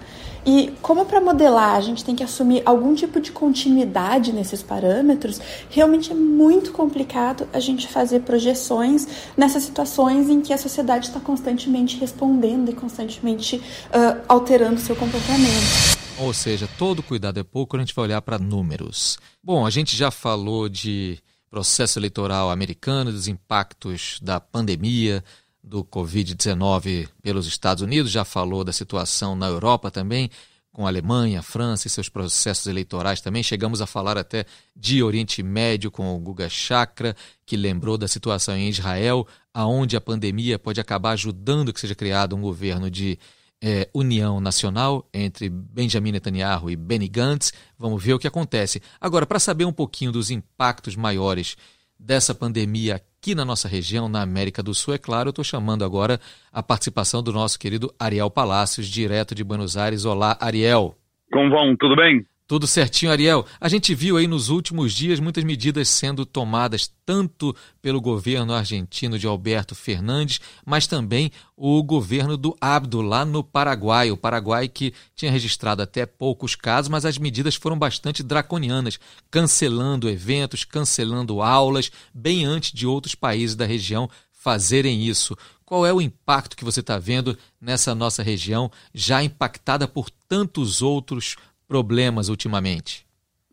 E 0.46 0.74
como 0.82 1.04
para 1.04 1.20
modelar 1.20 1.76
a 1.76 1.82
gente 1.82 2.06
tem 2.06 2.16
que 2.16 2.24
assumir 2.24 2.62
algum 2.66 2.96
tipo 2.96 3.20
de 3.20 3.34
continuidade 3.34 4.32
nesses 4.32 4.64
parâmetros, 4.64 5.42
realmente 5.70 6.14
é 6.14 6.16
muito 6.16 6.72
complicado 6.72 7.46
a 7.52 7.60
gente 7.60 7.86
fazer 7.86 8.22
projeções 8.22 9.06
nessas 9.36 9.64
situações 9.64 10.30
em 10.30 10.40
que 10.40 10.54
a 10.54 10.58
sociedade 10.58 11.08
está 11.08 11.20
constantemente 11.20 11.98
respondendo 11.98 12.70
e 12.70 12.74
constantemente 12.74 13.58
uh, 13.58 14.22
alterando 14.30 14.80
seu 14.80 14.96
comportamento. 14.96 16.07
Ou 16.20 16.34
seja, 16.34 16.68
todo 16.80 17.04
cuidado 17.04 17.40
é 17.40 17.44
pouco 17.44 17.72
quando 17.72 17.82
a 17.82 17.86
gente 17.86 17.94
vai 17.94 18.06
olhar 18.06 18.22
para 18.24 18.40
números. 18.40 19.20
Bom, 19.44 19.66
a 19.66 19.70
gente 19.70 19.96
já 19.96 20.10
falou 20.10 20.68
de 20.68 21.20
processo 21.50 22.00
eleitoral 22.00 22.50
americano, 22.50 23.12
dos 23.12 23.28
impactos 23.28 24.20
da 24.22 24.40
pandemia 24.40 25.24
do 25.64 25.84
Covid-19 25.84 27.08
pelos 27.22 27.46
Estados 27.46 27.84
Unidos, 27.84 28.12
já 28.12 28.26
falou 28.26 28.64
da 28.64 28.74
situação 28.74 29.36
na 29.36 29.48
Europa 29.48 29.92
também, 29.92 30.30
com 30.72 30.86
a 30.86 30.90
Alemanha, 30.90 31.40
a 31.40 31.44
França 31.44 31.88
e 31.88 31.90
seus 31.90 32.10
processos 32.10 32.66
eleitorais 32.66 33.22
também. 33.22 33.44
Chegamos 33.44 33.80
a 33.80 33.86
falar 33.86 34.18
até 34.18 34.46
de 34.76 35.04
Oriente 35.04 35.44
Médio 35.44 35.92
com 35.92 36.16
o 36.16 36.20
Guga 36.20 36.50
Chakra, 36.50 37.16
que 37.46 37.56
lembrou 37.56 37.98
da 37.98 38.08
situação 38.08 38.58
em 38.58 38.70
Israel, 38.70 39.28
aonde 39.54 39.96
a 39.96 40.02
pandemia 40.02 40.58
pode 40.58 40.82
acabar 40.82 41.12
ajudando 41.12 41.72
que 41.72 41.80
seja 41.80 41.96
criado 41.96 42.36
um 42.36 42.42
governo 42.42 42.90
de 42.90 43.20
é, 43.64 43.90
união 43.94 44.40
nacional 44.40 45.08
entre 45.14 45.50
Benjamin 45.50 46.12
Netanyahu 46.12 46.70
e 46.70 46.76
Benny 46.76 47.08
Gantz. 47.08 47.52
Vamos 47.78 48.04
ver 48.04 48.14
o 48.14 48.20
que 48.20 48.28
acontece. 48.28 48.82
Agora, 49.00 49.26
para 49.26 49.40
saber 49.40 49.66
um 49.66 49.74
pouquinho 49.74 50.12
dos 50.12 50.30
impactos 50.32 50.96
maiores 50.96 51.56
dessa 52.00 52.36
pandemia 52.36 52.96
aqui 52.96 53.34
na 53.34 53.44
nossa 53.44 53.68
região, 53.68 54.08
na 54.08 54.22
América 54.22 54.62
do 54.62 54.74
Sul, 54.74 54.94
é 54.94 54.98
claro, 54.98 55.30
eu 55.30 55.32
estou 55.32 55.44
chamando 55.44 55.84
agora 55.84 56.20
a 56.52 56.62
participação 56.62 57.24
do 57.24 57.34
nosso 57.34 57.58
querido 57.58 57.94
Ariel 58.00 58.30
Palácios, 58.30 58.88
direto 58.88 59.34
de 59.34 59.44
Buenos 59.44 59.76
Aires. 59.76 60.06
Olá, 60.06 60.38
Ariel. 60.40 60.96
Como 61.32 61.50
vão? 61.50 61.76
Tudo 61.76 61.96
bem? 61.96 62.24
Tudo 62.48 62.66
certinho, 62.66 63.12
Ariel. 63.12 63.46
A 63.60 63.68
gente 63.68 63.94
viu 63.94 64.16
aí 64.16 64.26
nos 64.26 64.48
últimos 64.48 64.94
dias 64.94 65.20
muitas 65.20 65.44
medidas 65.44 65.90
sendo 65.90 66.26
tomadas 66.26 66.90
tanto 67.06 67.54
pelo 67.82 68.00
governo 68.00 68.54
argentino 68.54 69.20
de 69.20 69.28
Alberto 69.28 69.76
Fernandes, 69.76 70.40
mas 70.66 70.88
também 70.88 71.30
o 71.58 71.84
governo 71.84 72.38
do 72.38 72.56
Abdo 72.62 73.02
lá 73.02 73.26
no 73.26 73.44
Paraguai. 73.44 74.12
O 74.12 74.18
Paraguai 74.18 74.70
que 74.70 74.94
tinha 75.14 75.30
registrado 75.30 75.82
até 75.82 76.06
poucos 76.06 76.56
casos, 76.56 76.88
mas 76.88 77.04
as 77.04 77.18
medidas 77.18 77.56
foram 77.56 77.78
bastante 77.78 78.24
draconianas, 78.24 78.98
cancelando 79.30 80.10
eventos, 80.10 80.64
cancelando 80.64 81.42
aulas, 81.42 81.92
bem 82.14 82.46
antes 82.46 82.72
de 82.72 82.88
outros 82.88 83.14
países 83.14 83.58
da 83.58 83.66
região 83.66 84.10
fazerem 84.32 85.04
isso. 85.04 85.36
Qual 85.66 85.86
é 85.86 85.92
o 85.92 86.00
impacto 86.00 86.56
que 86.56 86.64
você 86.64 86.80
está 86.80 86.98
vendo 86.98 87.38
nessa 87.60 87.94
nossa 87.94 88.24
região, 88.24 88.72
já 88.94 89.22
impactada 89.22 89.86
por 89.86 90.10
tantos 90.10 90.82
outros 90.82 91.36
problemas 91.68 92.30
ultimamente? 92.30 93.06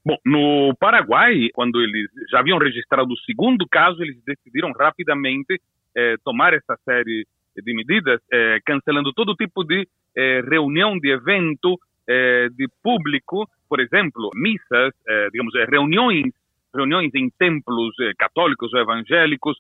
Bom, 0.05 0.19
no 0.25 0.75
Paraguai, 0.79 1.49
quando 1.55 1.81
eles 1.81 2.11
já 2.31 2.41
haviam 2.41 2.59
registrado 2.59 3.11
o 3.11 3.19
segundo 3.21 3.67
caso, 3.67 4.03
eles 4.03 4.23
decidiram 4.25 4.71
rapidamente 4.73 5.59
eh, 5.97 6.17
tomar 6.23 6.53
essa 6.53 6.77
série 6.85 7.27
de 7.57 7.75
medidas, 7.75 8.21
eh, 8.31 8.59
cancelando 8.67 9.13
todo 9.15 9.35
tipo 9.35 9.65
de 9.65 9.89
eh, 10.15 10.43
reunião 10.49 10.99
de 10.99 11.11
evento 11.11 11.79
de 12.07 12.69
público, 12.83 13.49
por 13.67 13.81
exemplo, 13.81 14.29
missas, 14.35 14.93
digamos, 15.33 15.55
reuniões, 15.71 16.35
reuniões 16.75 17.11
em 17.15 17.31
templos 17.31 17.95
católicos 18.19 18.75
ou 18.75 18.81
evangélicos, 18.81 19.57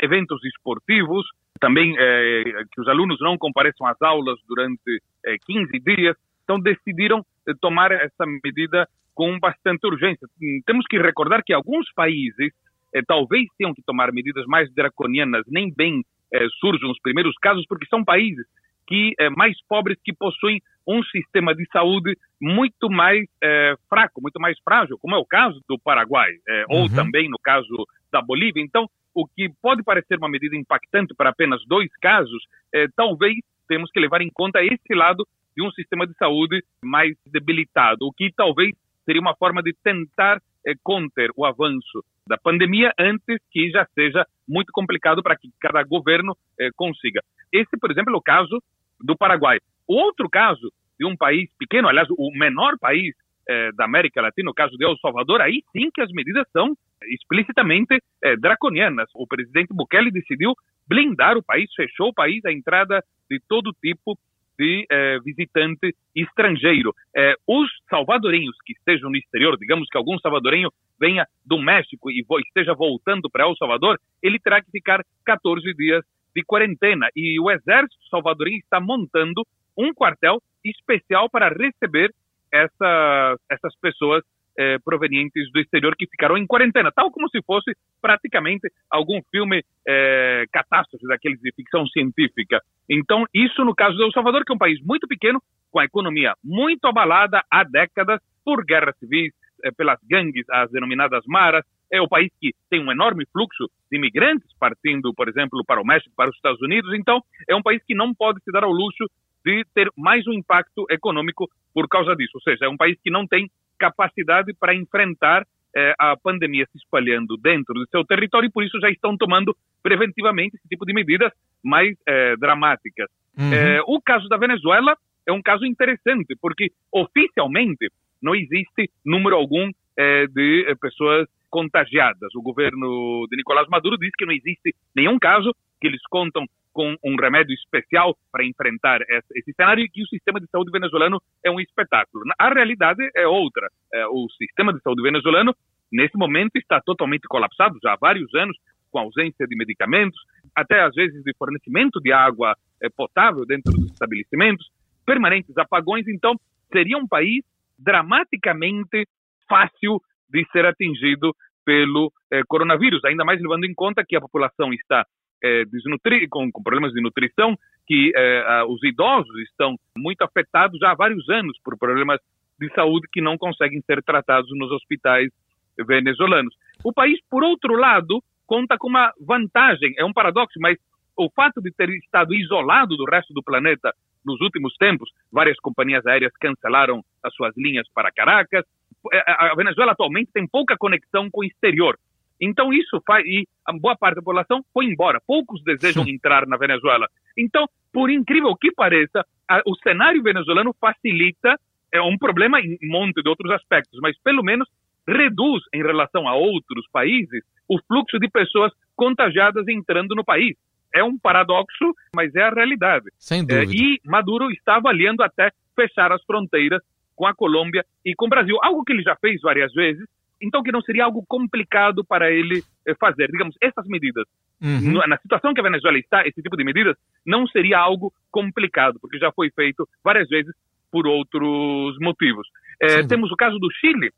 eventos 0.00 0.38
esportivos, 0.44 1.26
também 1.58 1.92
que 1.92 2.80
os 2.80 2.86
alunos 2.86 3.18
não 3.20 3.36
compareçam 3.36 3.88
às 3.88 4.00
aulas 4.02 4.38
durante 4.46 5.02
15 5.48 5.80
dias. 5.80 6.16
Então 6.44 6.60
decidiram 6.60 7.26
tomar 7.60 7.92
essa 7.92 8.24
medida 8.44 8.88
com 9.14 9.38
bastante 9.38 9.86
urgência. 9.86 10.26
Temos 10.66 10.86
que 10.86 10.98
recordar 10.98 11.42
que 11.44 11.52
alguns 11.52 11.90
países 11.94 12.52
eh, 12.94 13.02
talvez 13.06 13.46
tenham 13.58 13.74
que 13.74 13.82
tomar 13.82 14.12
medidas 14.12 14.46
mais 14.46 14.72
draconianas, 14.74 15.44
nem 15.48 15.72
bem 15.72 16.02
eh, 16.32 16.46
surjam 16.60 16.90
os 16.90 17.00
primeiros 17.00 17.34
casos, 17.40 17.64
porque 17.68 17.86
são 17.86 18.04
países 18.04 18.46
que 18.86 19.12
eh, 19.18 19.30
mais 19.30 19.56
pobres 19.68 19.98
que 20.02 20.12
possuem 20.12 20.60
um 20.86 21.02
sistema 21.04 21.54
de 21.54 21.64
saúde 21.72 22.16
muito 22.40 22.90
mais 22.90 23.24
eh, 23.42 23.74
fraco, 23.88 24.20
muito 24.20 24.40
mais 24.40 24.58
frágil, 24.64 24.98
como 24.98 25.14
é 25.14 25.18
o 25.18 25.24
caso 25.24 25.60
do 25.68 25.78
Paraguai, 25.78 26.30
eh, 26.48 26.64
uhum. 26.68 26.82
ou 26.82 26.88
também 26.88 27.28
no 27.28 27.38
caso 27.38 27.86
da 28.12 28.20
Bolívia. 28.20 28.62
Então, 28.62 28.88
o 29.14 29.26
que 29.26 29.50
pode 29.62 29.82
parecer 29.82 30.18
uma 30.18 30.28
medida 30.28 30.56
impactante 30.56 31.14
para 31.14 31.30
apenas 31.30 31.60
dois 31.66 31.88
casos, 32.00 32.42
eh, 32.74 32.86
talvez 32.96 33.36
temos 33.68 33.90
que 33.92 34.00
levar 34.00 34.20
em 34.20 34.30
conta 34.32 34.64
esse 34.64 34.94
lado 34.94 35.26
um 35.62 35.70
sistema 35.72 36.06
de 36.06 36.14
saúde 36.14 36.62
mais 36.84 37.16
debilitado, 37.26 38.06
o 38.06 38.12
que 38.12 38.32
talvez 38.34 38.72
seria 39.04 39.20
uma 39.20 39.34
forma 39.34 39.62
de 39.62 39.74
tentar 39.82 40.40
eh, 40.66 40.74
conter 40.82 41.30
o 41.36 41.44
avanço 41.44 42.04
da 42.26 42.38
pandemia 42.38 42.92
antes 42.98 43.38
que 43.50 43.70
já 43.70 43.86
seja 43.94 44.24
muito 44.48 44.70
complicado 44.72 45.22
para 45.22 45.36
que 45.36 45.48
cada 45.60 45.82
governo 45.82 46.36
eh, 46.58 46.70
consiga. 46.76 47.20
Esse, 47.52 47.76
por 47.80 47.90
exemplo, 47.90 48.14
é 48.14 48.16
o 48.16 48.22
caso 48.22 48.62
do 49.00 49.16
Paraguai. 49.16 49.58
O 49.88 49.94
outro 49.96 50.28
caso 50.28 50.72
de 50.98 51.06
um 51.06 51.16
país 51.16 51.48
pequeno, 51.58 51.88
aliás, 51.88 52.08
o 52.10 52.30
menor 52.38 52.78
país 52.78 53.14
eh, 53.48 53.72
da 53.72 53.84
América 53.84 54.22
Latina, 54.22 54.50
o 54.50 54.54
caso 54.54 54.76
de 54.76 54.84
El 54.84 54.96
Salvador, 54.98 55.40
aí 55.40 55.62
sim 55.72 55.90
que 55.92 56.00
as 56.00 56.12
medidas 56.12 56.46
são 56.52 56.76
explicitamente 57.02 57.98
eh, 58.22 58.36
draconianas. 58.36 59.08
O 59.14 59.26
presidente 59.26 59.74
Bukele 59.74 60.10
decidiu 60.10 60.54
blindar 60.86 61.36
o 61.36 61.42
país, 61.42 61.68
fechou 61.74 62.08
o 62.08 62.14
país 62.14 62.44
à 62.44 62.52
entrada 62.52 63.02
de 63.30 63.40
todo 63.48 63.74
tipo 63.82 64.16
de 64.60 64.84
eh, 64.90 65.18
visitante 65.24 65.94
estrangeiro. 66.14 66.94
Eh, 67.16 67.34
os 67.46 67.66
salvadorenhos 67.88 68.54
que 68.66 68.74
estejam 68.74 69.08
no 69.08 69.16
exterior, 69.16 69.56
digamos 69.56 69.88
que 69.88 69.96
algum 69.96 70.18
salvadorenho 70.18 70.68
venha 71.00 71.26
do 71.46 71.58
México 71.58 72.10
e 72.10 72.22
esteja 72.46 72.74
voltando 72.74 73.30
para 73.30 73.46
El 73.46 73.56
Salvador, 73.56 73.98
ele 74.22 74.38
terá 74.38 74.60
que 74.60 74.70
ficar 74.70 75.02
14 75.24 75.72
dias 75.72 76.04
de 76.36 76.44
quarentena. 76.44 77.08
E 77.16 77.40
o 77.40 77.50
exército 77.50 78.04
salvadorenho 78.10 78.58
está 78.58 78.78
montando 78.78 79.46
um 79.78 79.94
quartel 79.94 80.42
especial 80.62 81.30
para 81.30 81.48
receber 81.48 82.12
essa, 82.52 83.36
essas 83.48 83.74
pessoas 83.80 84.22
eh, 84.60 84.78
provenientes 84.84 85.50
do 85.52 85.58
exterior 85.58 85.96
que 85.96 86.06
ficaram 86.06 86.36
em 86.36 86.46
quarentena, 86.46 86.92
tal 86.92 87.10
como 87.10 87.30
se 87.30 87.40
fosse 87.40 87.72
praticamente 88.02 88.68
algum 88.90 89.18
filme 89.30 89.64
eh, 89.88 90.44
catástrofe 90.52 91.06
daqueles 91.06 91.40
de 91.40 91.50
ficção 91.52 91.86
científica. 91.86 92.60
Então, 92.86 93.24
isso 93.32 93.64
no 93.64 93.74
caso 93.74 93.96
de 93.96 94.02
El 94.02 94.12
Salvador, 94.12 94.44
que 94.44 94.52
é 94.52 94.54
um 94.54 94.58
país 94.58 94.78
muito 94.84 95.08
pequeno, 95.08 95.42
com 95.70 95.78
a 95.78 95.86
economia 95.86 96.34
muito 96.44 96.84
abalada 96.86 97.42
há 97.50 97.64
décadas 97.64 98.20
por 98.44 98.62
guerras 98.62 98.94
civis, 98.98 99.32
eh, 99.64 99.70
pelas 99.70 99.98
gangues, 100.06 100.44
as 100.50 100.70
denominadas 100.70 101.24
maras, 101.26 101.64
é 101.90 101.98
o 102.02 102.08
país 102.08 102.30
que 102.38 102.52
tem 102.68 102.84
um 102.84 102.92
enorme 102.92 103.24
fluxo 103.32 103.64
de 103.90 103.96
imigrantes 103.96 104.46
partindo, 104.58 105.14
por 105.14 105.26
exemplo, 105.26 105.64
para 105.66 105.80
o 105.80 105.86
México, 105.86 106.14
para 106.14 106.28
os 106.28 106.36
Estados 106.36 106.60
Unidos. 106.60 106.92
Então, 106.92 107.22
é 107.48 107.56
um 107.56 107.62
país 107.62 107.82
que 107.82 107.94
não 107.94 108.12
pode 108.14 108.42
se 108.44 108.52
dar 108.52 108.62
ao 108.62 108.70
luxo 108.70 109.06
de 109.42 109.64
ter 109.74 109.88
mais 109.96 110.26
um 110.26 110.32
impacto 110.32 110.84
econômico 110.90 111.48
por 111.72 111.88
causa 111.88 112.14
disso. 112.14 112.32
Ou 112.34 112.42
seja, 112.42 112.66
é 112.66 112.68
um 112.68 112.76
país 112.76 112.98
que 113.02 113.10
não 113.10 113.26
tem 113.26 113.50
capacidade 113.80 114.52
para 114.54 114.74
enfrentar 114.74 115.46
eh, 115.74 115.94
a 115.98 116.16
pandemia 116.16 116.66
se 116.70 116.78
espalhando 116.78 117.36
dentro 117.38 117.74
do 117.74 117.88
seu 117.88 118.04
território 118.04 118.46
e 118.46 118.52
por 118.52 118.62
isso 118.62 118.78
já 118.80 118.90
estão 118.90 119.16
tomando 119.16 119.56
preventivamente 119.82 120.56
esse 120.56 120.68
tipo 120.68 120.84
de 120.84 120.92
medidas 120.92 121.32
mais 121.64 121.96
eh, 122.06 122.36
dramáticas. 122.36 123.08
Uhum. 123.38 123.52
Eh, 123.52 123.80
o 123.86 124.00
caso 124.02 124.28
da 124.28 124.36
Venezuela 124.36 124.94
é 125.26 125.32
um 125.32 125.40
caso 125.40 125.64
interessante 125.64 126.36
porque 126.40 126.70
oficialmente 126.92 127.88
não 128.22 128.34
existe 128.34 128.90
número 129.04 129.34
algum 129.34 129.70
eh, 129.96 130.26
de 130.28 130.66
eh, 130.68 130.74
pessoas 130.74 131.26
contagiadas. 131.48 132.34
O 132.34 132.42
governo 132.42 133.26
de 133.30 133.36
Nicolás 133.36 133.66
Maduro 133.68 133.96
diz 133.96 134.10
que 134.16 134.26
não 134.26 134.32
existe 134.32 134.74
nenhum 134.94 135.18
caso, 135.18 135.54
que 135.80 135.86
eles 135.86 136.00
contam 136.10 136.44
com 136.72 136.94
um 137.04 137.16
remédio 137.16 137.54
especial 137.54 138.16
para 138.32 138.44
enfrentar 138.44 139.00
esse 139.02 139.52
cenário 139.54 139.84
e 139.84 139.88
que 139.88 140.02
o 140.02 140.06
sistema 140.06 140.40
de 140.40 140.46
saúde 140.50 140.70
venezuelano 140.70 141.20
é 141.44 141.50
um 141.50 141.60
espetáculo. 141.60 142.24
A 142.38 142.52
realidade 142.52 143.02
é 143.14 143.26
outra. 143.26 143.68
É, 143.92 144.06
o 144.06 144.26
sistema 144.38 144.72
de 144.72 144.80
saúde 144.80 145.02
venezuelano, 145.02 145.54
nesse 145.92 146.16
momento, 146.16 146.56
está 146.56 146.80
totalmente 146.80 147.26
colapsado 147.28 147.78
já 147.82 147.92
há 147.92 147.96
vários 147.96 148.32
anos, 148.34 148.56
com 148.90 148.98
ausência 148.98 149.46
de 149.46 149.56
medicamentos, 149.56 150.18
até 150.54 150.82
às 150.82 150.94
vezes 150.94 151.22
de 151.22 151.32
fornecimento 151.38 152.00
de 152.00 152.12
água 152.12 152.56
é, 152.82 152.88
potável 152.88 153.44
dentro 153.46 153.72
dos 153.72 153.90
estabelecimentos, 153.92 154.66
permanentes 155.06 155.56
apagões. 155.56 156.06
Então, 156.08 156.34
seria 156.72 156.98
um 156.98 157.06
país 157.06 157.44
dramaticamente 157.78 159.06
fácil 159.48 160.00
de 160.28 160.46
ser 160.52 160.64
atingido 160.66 161.34
pelo 161.64 162.12
eh, 162.32 162.42
coronavírus, 162.48 163.04
ainda 163.04 163.24
mais 163.24 163.40
levando 163.40 163.64
em 163.64 163.74
conta 163.74 164.04
que 164.06 164.16
a 164.16 164.20
população 164.20 164.72
está 164.72 165.06
é, 165.42 165.64
desnutri 165.66 166.28
com, 166.28 166.50
com, 166.50 166.62
problemas 166.62 166.92
de 166.92 167.00
nutrição, 167.00 167.56
que 167.86 168.12
é, 168.14 168.64
os 168.64 168.82
idosos 168.82 169.36
estão 169.48 169.76
muito 169.96 170.22
afetados 170.22 170.78
já 170.78 170.92
há 170.92 170.94
vários 170.94 171.28
anos 171.28 171.58
por 171.64 171.78
problemas 171.78 172.20
de 172.58 172.72
saúde 172.74 173.08
que 173.10 173.20
não 173.20 173.38
conseguem 173.38 173.80
ser 173.82 174.02
tratados 174.02 174.50
nos 174.52 174.70
hospitais 174.70 175.30
venezuelanos. 175.78 176.54
O 176.84 176.92
país, 176.92 177.18
por 177.28 177.42
outro 177.42 177.74
lado, 177.74 178.22
conta 178.46 178.76
com 178.76 178.88
uma 178.88 179.12
vantagem, 179.20 179.94
é 179.96 180.04
um 180.04 180.12
paradoxo, 180.12 180.58
mas 180.60 180.76
o 181.16 181.30
fato 181.30 181.60
de 181.60 181.70
ter 181.72 181.88
estado 181.90 182.34
isolado 182.34 182.96
do 182.96 183.04
resto 183.04 183.32
do 183.32 183.42
planeta 183.42 183.92
nos 184.24 184.40
últimos 184.40 184.74
tempos, 184.76 185.10
várias 185.32 185.58
companhias 185.60 186.04
aéreas 186.06 186.32
cancelaram 186.40 187.02
as 187.22 187.34
suas 187.34 187.54
linhas 187.56 187.86
para 187.94 188.12
Caracas. 188.12 188.64
É, 189.12 189.22
a 189.26 189.54
Venezuela 189.54 189.92
atualmente 189.92 190.30
tem 190.32 190.46
pouca 190.46 190.76
conexão 190.76 191.30
com 191.30 191.40
o 191.40 191.44
exterior. 191.44 191.98
Então 192.40 192.72
isso 192.72 193.00
faz 193.06 193.24
e 193.26 193.46
a 193.66 193.72
boa 193.72 193.96
parte 193.96 194.16
da 194.16 194.22
população 194.22 194.64
foi 194.72 194.86
embora. 194.86 195.20
Poucos 195.26 195.62
desejam 195.62 196.06
entrar 196.08 196.46
na 196.46 196.56
Venezuela. 196.56 197.06
Então, 197.36 197.66
por 197.92 198.10
incrível 198.10 198.56
que 198.56 198.72
pareça, 198.72 199.24
a, 199.48 199.60
o 199.66 199.74
cenário 199.76 200.22
venezuelano 200.22 200.74
facilita 200.80 201.58
é 201.92 202.00
um 202.00 202.16
problema 202.16 202.60
em 202.60 202.78
um 202.82 202.88
monte 202.88 203.22
de 203.22 203.28
outros 203.28 203.50
aspectos, 203.52 203.98
mas 204.00 204.16
pelo 204.22 204.42
menos 204.42 204.68
reduz 205.06 205.62
em 205.74 205.82
relação 205.82 206.28
a 206.28 206.34
outros 206.34 206.86
países 206.92 207.42
o 207.68 207.78
fluxo 207.86 208.18
de 208.18 208.28
pessoas 208.28 208.72
contagiadas 208.96 209.66
entrando 209.68 210.14
no 210.14 210.24
país. 210.24 210.56
É 210.94 211.04
um 211.04 211.18
paradoxo, 211.18 211.94
mas 212.14 212.34
é 212.34 212.42
a 212.42 212.50
realidade. 212.50 213.06
Sem 213.18 213.44
dúvida. 213.44 213.72
É, 213.72 213.76
e 213.76 214.00
Maduro 214.04 214.50
está 214.50 214.76
avaliando 214.76 215.22
até 215.22 215.50
fechar 215.74 216.12
as 216.12 216.22
fronteiras 216.24 216.82
com 217.14 217.26
a 217.26 217.34
Colômbia 217.34 217.84
e 218.04 218.14
com 218.14 218.26
o 218.26 218.28
Brasil, 218.28 218.56
algo 218.62 218.84
que 218.84 218.92
ele 218.92 219.02
já 219.02 219.14
fez 219.16 219.40
várias 219.40 219.72
vezes, 219.72 220.04
então 220.40 220.62
que 220.62 220.72
não 220.72 220.80
seria 220.80 221.04
algo 221.04 221.24
complicado 221.26 222.04
para 222.04 222.30
ele 222.30 222.62
eh, 222.86 222.94
fazer. 222.94 223.28
Digamos, 223.30 223.56
essas 223.60 223.86
medidas, 223.86 224.24
uhum. 224.62 225.06
na 225.06 225.18
situação 225.18 225.52
que 225.52 225.60
a 225.60 225.64
Venezuela 225.64 225.98
está, 225.98 226.26
esse 226.26 226.42
tipo 226.42 226.56
de 226.56 226.64
medidas 226.64 226.96
não 227.26 227.46
seria 227.46 227.78
algo 227.78 228.12
complicado, 228.30 228.98
porque 229.00 229.18
já 229.18 229.30
foi 229.32 229.50
feito 229.50 229.88
várias 230.02 230.28
vezes 230.28 230.54
por 230.90 231.06
outros 231.06 231.98
motivos. 232.00 232.46
É, 232.80 233.06
temos 233.06 233.30
o 233.30 233.36
caso 233.36 233.58
do 233.58 233.70
Chile, 233.72 234.10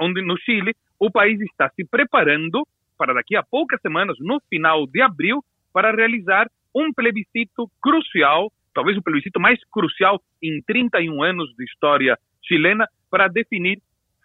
onde 0.00 0.22
no 0.22 0.38
Chile 0.38 0.74
o 0.98 1.10
país 1.10 1.40
está 1.40 1.70
se 1.70 1.84
preparando 1.84 2.66
para 2.96 3.14
daqui 3.14 3.34
a 3.34 3.42
poucas 3.42 3.80
semanas, 3.80 4.16
no 4.20 4.40
final 4.48 4.86
de 4.86 5.00
abril, 5.00 5.42
para 5.72 5.90
realizar 5.90 6.46
um 6.74 6.92
plebiscito 6.92 7.70
crucial, 7.80 8.52
talvez 8.74 8.96
o 8.96 9.02
plebiscito 9.02 9.40
mais 9.40 9.58
crucial 9.70 10.20
em 10.42 10.62
31 10.62 11.22
anos 11.22 11.50
de 11.56 11.64
história 11.64 12.18
chilena, 12.44 12.86
para 13.10 13.26
definir 13.28 13.80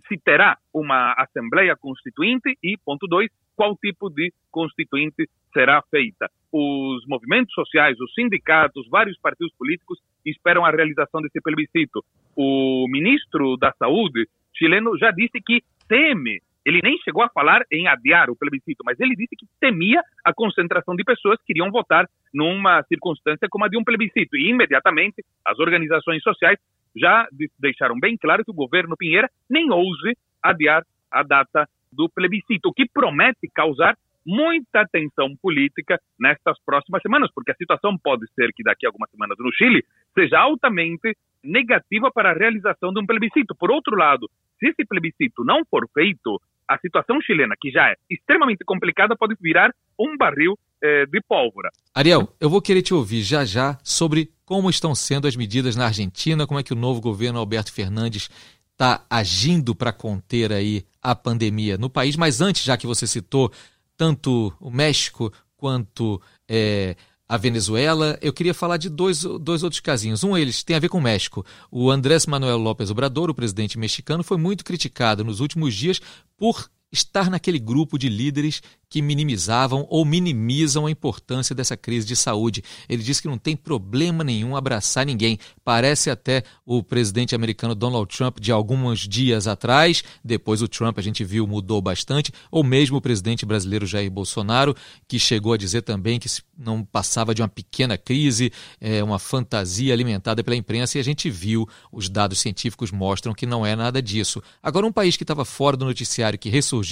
se 0.08 0.18
terá 0.18 0.58
uma 0.74 1.14
Assembleia 1.14 1.76
Constituinte 1.76 2.58
e, 2.64 2.78
ponto 2.84 3.08
dois, 3.08 3.30
qual 3.56 3.76
tipo 3.78 4.10
de 4.10 4.34
constituinte 4.52 5.30
será 5.54 5.82
feita. 5.90 6.30
Os 6.52 7.06
movimentos 7.08 7.54
sociais, 7.54 7.98
os 8.00 8.14
sindicatos, 8.14 8.88
vários 8.90 9.18
partidos 9.20 9.54
políticos 9.58 10.00
esperam 10.26 10.66
a 10.66 10.72
realização 10.72 11.22
desse 11.22 11.42
plebiscito. 11.42 12.04
O 12.36 12.86
ministro 12.90 13.56
da 13.58 13.72
Saúde 13.80 14.28
chileno 14.54 14.98
já 14.98 15.12
disse 15.12 15.40
que 15.42 15.62
teme, 15.88 16.42
ele 16.66 16.82
nem 16.84 16.98
chegou 17.00 17.24
a 17.24 17.30
falar 17.30 17.62
em 17.72 17.88
adiar 17.88 18.30
o 18.30 18.36
plebiscito, 18.36 18.84
mas 18.86 19.00
ele 19.00 19.16
disse 19.16 19.36
que 19.38 19.46
temia 19.60 20.02
a 20.24 20.34
concentração 20.34 20.96
de 20.96 21.04
pessoas 21.04 21.40
que 21.46 21.54
iriam 21.54 21.72
votar 21.72 22.06
numa 22.34 22.84
circunstância 22.84 23.48
como 23.50 23.66
a 23.66 23.70
de 23.70 23.78
um 23.78 23.84
plebiscito. 23.84 24.36
E 24.36 24.50
imediatamente 24.50 25.24
as 25.46 25.60
organizações 25.60 26.22
sociais 26.24 26.60
já 26.96 27.28
deixaram 27.60 28.00
bem 28.00 28.18
claro 28.18 28.44
que 28.44 28.52
o 28.52 28.56
governo 28.56 28.96
Pinheira 28.98 29.30
nem 29.50 29.72
ouse 29.72 30.18
adiar 30.42 30.84
a 31.12 31.24
data 31.24 31.68
do 31.92 32.10
plebiscito, 32.10 32.70
o 32.70 32.74
que 32.74 32.88
promete 32.88 33.50
causar 33.54 33.98
muita 34.26 34.86
tensão 34.92 35.36
política 35.36 36.00
nestas 36.20 36.58
próximas 36.66 37.02
semanas, 37.02 37.30
porque 37.34 37.52
a 37.52 37.56
situação 37.56 37.96
pode 37.98 38.26
ser 38.34 38.52
que 38.54 38.64
daqui 38.64 38.86
a 38.86 38.90
algumas 38.90 39.10
semanas 39.12 39.38
no 39.40 39.54
Chile 39.54 39.86
seja 40.14 40.40
altamente 40.40 41.16
negativa 41.44 42.12
para 42.12 42.32
a 42.32 42.34
realização 42.34 42.92
de 42.92 43.00
um 43.00 43.06
plebiscito. 43.06 43.56
Por 43.56 43.70
outro 43.70 43.96
lado, 43.96 44.28
se 44.60 44.70
esse 44.70 44.84
plebiscito 44.86 45.44
não 45.44 45.64
for 45.66 45.88
feito, 45.94 46.42
a 46.68 46.78
situação 46.80 47.22
chilena, 47.22 47.56
que 47.60 47.70
já 47.70 47.92
é 47.92 47.96
extremamente 48.10 48.66
complicada, 48.66 49.16
pode 49.16 49.36
virar 49.40 49.72
um 50.00 50.18
barril 50.18 50.58
eh, 50.84 51.06
de 51.06 51.22
pólvora. 51.28 51.70
Ariel, 51.94 52.34
eu 52.40 52.50
vou 52.50 52.62
querer 52.62 52.82
te 52.82 52.94
ouvir 52.94 53.22
já 53.22 53.46
já 53.46 53.78
sobre 53.84 54.32
como 54.46 54.70
estão 54.70 54.94
sendo 54.94 55.28
as 55.28 55.36
medidas 55.36 55.76
na 55.76 55.86
Argentina, 55.86 56.46
como 56.46 56.60
é 56.60 56.64
que 56.64 56.74
o 56.74 56.78
novo 56.78 57.02
governo 57.02 57.40
Alberto 57.40 57.72
Fernandes 57.72 58.30
está 58.72 59.06
agindo 59.10 59.74
para 59.74 59.94
conter 59.94 60.52
aí 60.52 60.86
a 61.02 61.16
pandemia 61.16 61.78
no 61.78 61.90
país. 61.90 62.16
Mas 62.16 62.42
antes, 62.42 62.64
já 62.64 62.78
que 62.78 62.86
você 62.86 63.08
citou 63.08 63.52
tanto 63.98 64.54
o 64.60 64.70
México 64.70 65.32
quanto 65.56 66.22
é, 66.48 66.96
a 67.28 67.38
Venezuela, 67.38 68.18
eu 68.22 68.34
queria 68.34 68.54
falar 68.54 68.78
de 68.78 68.90
dois, 68.90 69.24
dois 69.24 69.64
outros 69.64 69.80
casinhos. 69.80 70.24
Um 70.24 70.36
deles 70.36 70.64
tem 70.64 70.76
a 70.76 70.80
ver 70.80 70.90
com 70.90 71.00
o 71.00 71.02
México. 71.02 71.46
O 71.72 71.90
Andrés 71.90 72.26
Manuel 72.26 72.58
López 72.58 72.92
Obrador, 72.92 73.30
o 73.30 73.36
presidente 73.36 73.80
mexicano, 73.80 74.24
foi 74.24 74.38
muito 74.38 74.64
criticado 74.64 75.24
nos 75.24 75.40
últimos 75.40 75.74
dias 75.74 76.02
por 76.38 76.70
estar 76.96 77.30
naquele 77.30 77.60
grupo 77.60 77.98
de 77.98 78.10
líderes 78.10 78.62
que 78.90 79.02
minimizavam 79.02 79.86
ou 79.90 80.06
minimizam 80.06 80.86
a 80.86 80.92
importância 80.92 81.54
dessa 81.54 81.76
crise 81.76 82.08
de 82.08 82.16
saúde. 82.16 82.64
Ele 82.88 83.04
diz 83.04 83.20
que 83.20 83.28
não 83.28 83.38
tem 83.38 83.56
problema 83.56 84.24
nenhum 84.24 84.56
abraçar 84.56 85.06
ninguém. 85.06 85.38
Parece 85.64 86.10
até 86.10 86.44
o 86.66 86.82
presidente 86.82 87.36
americano 87.36 87.76
Donald 87.76 88.08
Trump 88.16 88.40
de 88.40 88.54
alguns 88.54 89.02
dias 89.02 89.48
atrás, 89.48 90.04
depois 90.24 90.62
o 90.62 90.68
Trump 90.68 90.98
a 90.98 91.02
gente 91.02 91.24
viu 91.24 91.46
mudou 91.46 91.82
bastante, 91.82 92.32
ou 92.50 92.64
mesmo 92.64 92.98
o 92.98 93.02
presidente 93.02 93.46
brasileiro 93.46 93.86
Jair 93.86 94.10
Bolsonaro, 94.10 94.76
que 95.08 95.20
chegou 95.20 95.52
a 95.52 95.58
dizer 95.58 95.82
também 95.82 96.18
que 96.18 96.30
não 96.58 96.84
passava 96.84 97.36
de 97.36 97.42
uma 97.42 97.50
pequena 97.50 97.98
crise, 97.98 98.52
é, 98.80 99.04
uma 99.04 99.20
fantasia 99.20 99.94
alimentada 99.94 100.42
pela 100.44 100.56
imprensa, 100.56 100.98
e 100.98 101.02
a 101.02 101.04
gente 101.04 101.30
viu, 101.30 101.68
os 101.92 102.08
dados 102.08 102.40
científicos 102.40 102.92
mostram 102.92 103.34
que 103.34 103.46
não 103.46 103.66
é 103.66 103.76
nada 103.76 104.02
disso. 104.02 104.42
Agora, 104.64 104.88
um 104.88 104.92
país 104.92 105.18
que 105.18 105.24
estava 105.24 105.44
fora 105.44 105.76
do 105.76 105.84
noticiário, 105.84 106.40
que 106.40 106.50
ressurgiu 106.50 106.85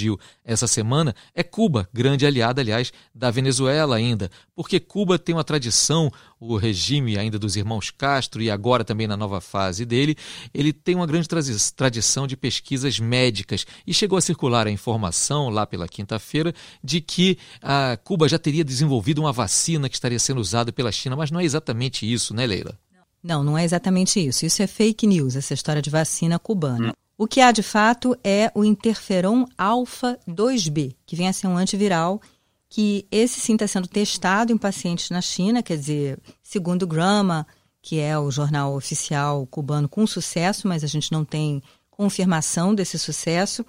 essa 0.43 0.67
semana, 0.67 1.15
é 1.33 1.43
Cuba 1.43 1.87
grande 1.93 2.25
aliada, 2.25 2.61
aliás, 2.61 2.91
da 3.13 3.29
Venezuela 3.29 3.95
ainda, 3.95 4.29
porque 4.55 4.79
Cuba 4.79 5.17
tem 5.17 5.35
uma 5.35 5.43
tradição, 5.43 6.11
o 6.39 6.57
regime 6.57 7.17
ainda 7.17 7.39
dos 7.39 7.55
irmãos 7.55 7.91
Castro 7.91 8.41
e 8.41 8.49
agora 8.49 8.83
também 8.83 9.07
na 9.07 9.17
nova 9.17 9.39
fase 9.39 9.85
dele, 9.85 10.15
ele 10.53 10.73
tem 10.73 10.95
uma 10.95 11.07
grande 11.07 11.27
tradição 11.75 12.27
de 12.27 12.35
pesquisas 12.35 12.99
médicas 12.99 13.65
e 13.85 13.93
chegou 13.93 14.17
a 14.17 14.21
circular 14.21 14.67
a 14.67 14.71
informação 14.71 15.49
lá 15.49 15.65
pela 15.65 15.87
quinta-feira 15.87 16.53
de 16.83 17.01
que 17.01 17.37
a 17.61 17.97
Cuba 18.03 18.27
já 18.27 18.39
teria 18.39 18.63
desenvolvido 18.63 19.19
uma 19.19 19.31
vacina 19.31 19.89
que 19.89 19.95
estaria 19.95 20.19
sendo 20.19 20.41
usada 20.41 20.71
pela 20.71 20.91
China, 20.91 21.15
mas 21.15 21.31
não 21.31 21.39
é 21.39 21.43
exatamente 21.43 22.11
isso, 22.11 22.33
né, 22.33 22.45
Leila? 22.45 22.77
Não, 23.23 23.41
não 23.41 23.57
é 23.57 23.63
exatamente 23.63 24.19
isso. 24.19 24.45
Isso 24.45 24.61
é 24.61 24.67
fake 24.67 25.07
news, 25.07 25.37
essa 25.37 25.53
história 25.53 25.81
de 25.81 25.89
vacina 25.89 26.37
cubana. 26.37 26.93
O 27.17 27.27
que 27.27 27.41
há 27.41 27.51
de 27.51 27.61
fato 27.61 28.17
é 28.23 28.51
o 28.55 28.63
interferon 28.63 29.45
alfa 29.57 30.19
2B, 30.27 30.95
que 31.05 31.15
vem 31.15 31.27
a 31.27 31.33
ser 31.33 31.47
um 31.47 31.57
antiviral, 31.57 32.19
que 32.67 33.05
esse 33.11 33.39
sim 33.39 33.53
está 33.53 33.67
sendo 33.67 33.87
testado 33.87 34.51
em 34.51 34.57
pacientes 34.57 35.11
na 35.11 35.21
China, 35.21 35.61
quer 35.61 35.77
dizer, 35.77 36.19
segundo 36.41 36.83
o 36.83 36.87
Grama, 36.87 37.45
que 37.83 37.99
é 37.99 38.17
o 38.17 38.31
jornal 38.31 38.75
oficial 38.75 39.45
cubano, 39.45 39.87
com 39.87 40.07
sucesso, 40.07 40.67
mas 40.67 40.83
a 40.83 40.87
gente 40.87 41.11
não 41.11 41.23
tem 41.23 41.61
confirmação 41.91 42.73
desse 42.73 42.97
sucesso. 42.97 43.63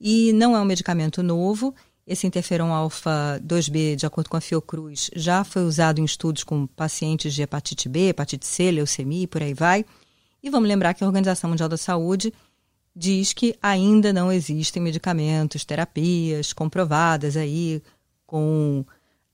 E 0.00 0.32
não 0.34 0.54
é 0.54 0.60
um 0.60 0.64
medicamento 0.64 1.22
novo. 1.22 1.74
Esse 2.06 2.26
interferon 2.26 2.72
alfa 2.72 3.40
2B, 3.42 3.96
de 3.96 4.04
acordo 4.04 4.28
com 4.28 4.36
a 4.36 4.40
Fiocruz, 4.40 5.10
já 5.16 5.42
foi 5.42 5.64
usado 5.64 6.00
em 6.00 6.04
estudos 6.04 6.44
com 6.44 6.66
pacientes 6.66 7.34
de 7.34 7.42
hepatite 7.42 7.88
B, 7.88 8.10
hepatite 8.10 8.46
C, 8.46 8.70
leucemia 8.70 9.24
e 9.24 9.26
por 9.26 9.42
aí 9.42 9.54
vai. 9.54 9.84
E 10.42 10.50
vamos 10.50 10.68
lembrar 10.68 10.92
que 10.92 11.02
a 11.02 11.06
Organização 11.06 11.48
Mundial 11.48 11.68
da 11.68 11.78
Saúde 11.78 12.32
diz 12.94 13.32
que 13.32 13.56
ainda 13.60 14.12
não 14.12 14.30
existem 14.30 14.82
medicamentos, 14.82 15.64
terapias 15.64 16.52
comprovadas 16.52 17.36
aí 17.36 17.82
com 18.26 18.84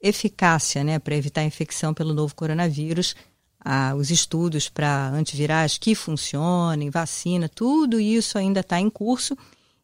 eficácia 0.01 0.83
né, 0.83 0.99
para 0.99 1.17
evitar 1.17 1.43
a 1.43 1.45
infecção 1.45 1.93
pelo 1.93 2.15
novo 2.15 2.35
coronavírus. 2.35 3.15
Ah, 3.63 3.95
os 3.95 4.11
estudos 4.11 4.71
para 4.71 5.09
antivirais 5.11 5.77
que 5.77 5.95
funcionem, 5.95 6.89
vacina, 6.89 7.47
tudo 7.47 8.01
isso 8.01 8.39
ainda 8.39 8.61
está 8.61 8.81
em 8.81 8.89
curso. 8.89 9.37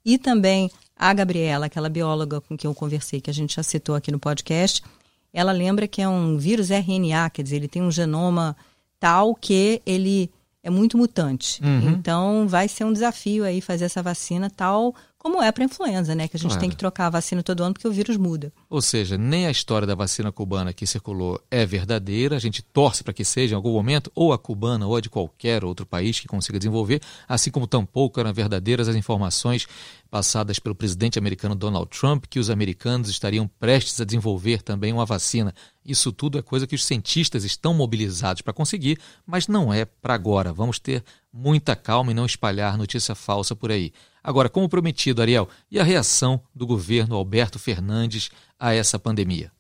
E 0.03 0.17
também 0.17 0.71
a 0.97 1.13
Gabriela, 1.13 1.67
aquela 1.67 1.91
bióloga 1.91 2.41
com 2.41 2.57
quem 2.57 2.69
eu 2.69 2.75
conversei, 2.75 3.21
que 3.21 3.29
a 3.29 3.35
gente 3.35 3.57
já 3.57 3.63
citou 3.63 3.95
aqui 3.95 4.11
no 4.11 4.19
podcast, 4.19 4.83
ela 5.31 5.53
lembra 5.53 5.87
que 5.87 6.01
é 6.01 6.09
um 6.09 6.39
vírus 6.39 6.71
RNA, 6.71 7.29
quer 7.29 7.43
dizer, 7.43 7.57
ele 7.57 7.69
tem 7.69 7.83
um 7.83 7.91
genoma 7.91 8.57
tal 8.99 9.35
que 9.35 9.83
ele 9.85 10.31
é 10.67 10.71
muito 10.71 10.99
mutante. 10.99 11.63
Uhum. 11.63 11.91
Então, 11.91 12.49
vai 12.49 12.67
ser 12.67 12.85
um 12.85 12.93
desafio 12.93 13.45
aí 13.45 13.61
fazer 13.61 13.85
essa 13.85 14.03
vacina 14.03 14.51
tal 14.51 14.93
como 15.27 15.43
é 15.43 15.51
para 15.51 15.65
influenza, 15.65 16.15
né? 16.15 16.29
Que 16.29 16.37
a 16.37 16.39
gente 16.39 16.51
claro. 16.51 16.61
tem 16.61 16.71
que 16.71 16.77
trocar 16.77 17.07
a 17.07 17.11
vacina 17.11 17.43
todo 17.43 17.65
ano 17.65 17.75
porque 17.75 17.89
o 17.89 17.91
vírus 17.91 18.17
muda. 18.17 18.53
Ou 18.71 18.81
seja, 18.81 19.19
nem 19.19 19.45
a 19.45 19.51
história 19.51 19.85
da 19.85 19.97
vacina 19.97 20.31
cubana 20.31 20.73
que 20.73 20.87
circulou 20.87 21.43
é 21.51 21.67
verdadeira. 21.67 22.37
A 22.37 22.39
gente 22.39 22.63
torce 22.63 23.03
para 23.03 23.13
que 23.13 23.25
seja 23.25 23.55
em 23.55 23.57
algum 23.57 23.73
momento, 23.73 24.09
ou 24.15 24.33
a 24.33 24.39
cubana 24.39 24.87
ou 24.87 24.95
a 24.95 25.01
de 25.01 25.11
qualquer 25.11 25.65
outro 25.65 25.85
país 25.85 26.21
que 26.21 26.29
consiga 26.29 26.61
desenvolver, 26.61 27.01
assim 27.29 27.51
como 27.51 27.67
tampouco 27.67 28.21
eram 28.21 28.33
verdadeiras 28.33 28.89
as 28.89 28.95
informações 28.95 29.67
passadas 30.09 30.61
pelo 30.61 30.77
presidente 30.77 31.19
americano 31.19 31.57
Donald 31.57 31.89
Trump 31.91 32.27
que 32.31 32.39
os 32.39 32.49
americanos 32.49 33.09
estariam 33.09 33.49
prestes 33.59 34.01
a 34.01 34.05
desenvolver 34.05 34.63
também 34.63 34.93
uma 34.93 35.05
vacina. 35.05 35.53
Isso 35.85 36.13
tudo 36.13 36.39
é 36.39 36.43
coisa 36.43 36.67
que 36.67 36.75
os 36.75 36.85
cientistas 36.85 37.45
estão 37.45 37.75
mobilizados 37.75 38.43
para 38.43 38.53
conseguir, 38.53 38.99
mas 39.27 39.49
não 39.49 39.73
é 39.75 39.85
para 39.85 40.15
agora. 40.15 40.53
Vamos 40.53 40.79
ter 40.79 41.05
muita 41.33 41.77
calma 41.77 42.13
e 42.13 42.15
não 42.15 42.27
espalhar 42.27 42.79
notícia 42.79 43.15
falsa 43.15 43.55
por 43.55 43.71
aí. 43.71 43.93
Agora, 44.27 44.49
como 44.49 44.69
prometido, 44.69 45.23
Ariel, 45.23 45.47
e 45.71 45.79
a 45.79 45.85
reação 45.85 46.41
do 46.53 46.67
governo 46.67 47.15
Alberto 47.15 47.61
Fernandes 47.61 48.29
a 48.59 48.75
essa 48.75 48.99
pandemia? 48.99 49.53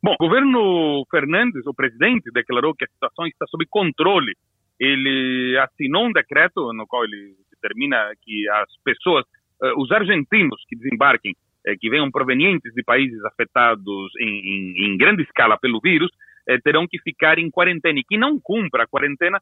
Bom, 0.00 0.14
o 0.14 0.28
governo 0.28 1.04
Fernandes, 1.10 1.66
o 1.66 1.74
presidente, 1.74 2.30
declarou 2.32 2.72
que 2.72 2.84
a 2.84 2.88
situação 2.88 3.26
está 3.26 3.44
sob 3.48 3.66
controle. 3.68 4.32
Ele 4.78 5.58
assinou 5.58 6.06
um 6.06 6.12
decreto 6.12 6.72
no 6.72 6.86
qual 6.86 7.02
ele 7.04 7.34
determina 7.50 8.12
que 8.22 8.48
as 8.48 8.68
pessoas, 8.84 9.24
uh, 9.60 9.82
os 9.82 9.90
argentinos 9.90 10.62
que 10.68 10.76
desembarquem, 10.76 11.32
uh, 11.32 11.74
que 11.80 11.90
venham 11.90 12.08
provenientes 12.08 12.72
de 12.74 12.84
países 12.84 13.18
afetados 13.24 14.12
em, 14.20 14.28
em, 14.28 14.86
em 14.86 14.96
grande 14.96 15.24
escala 15.24 15.58
pelo 15.58 15.80
vírus, 15.80 16.12
uh, 16.48 16.62
terão 16.62 16.86
que 16.88 17.00
ficar 17.00 17.40
em 17.40 17.50
quarentena. 17.50 17.98
E 17.98 18.04
quem 18.04 18.20
não 18.20 18.38
cumpra 18.40 18.84
a 18.84 18.86
quarentena 18.86 19.40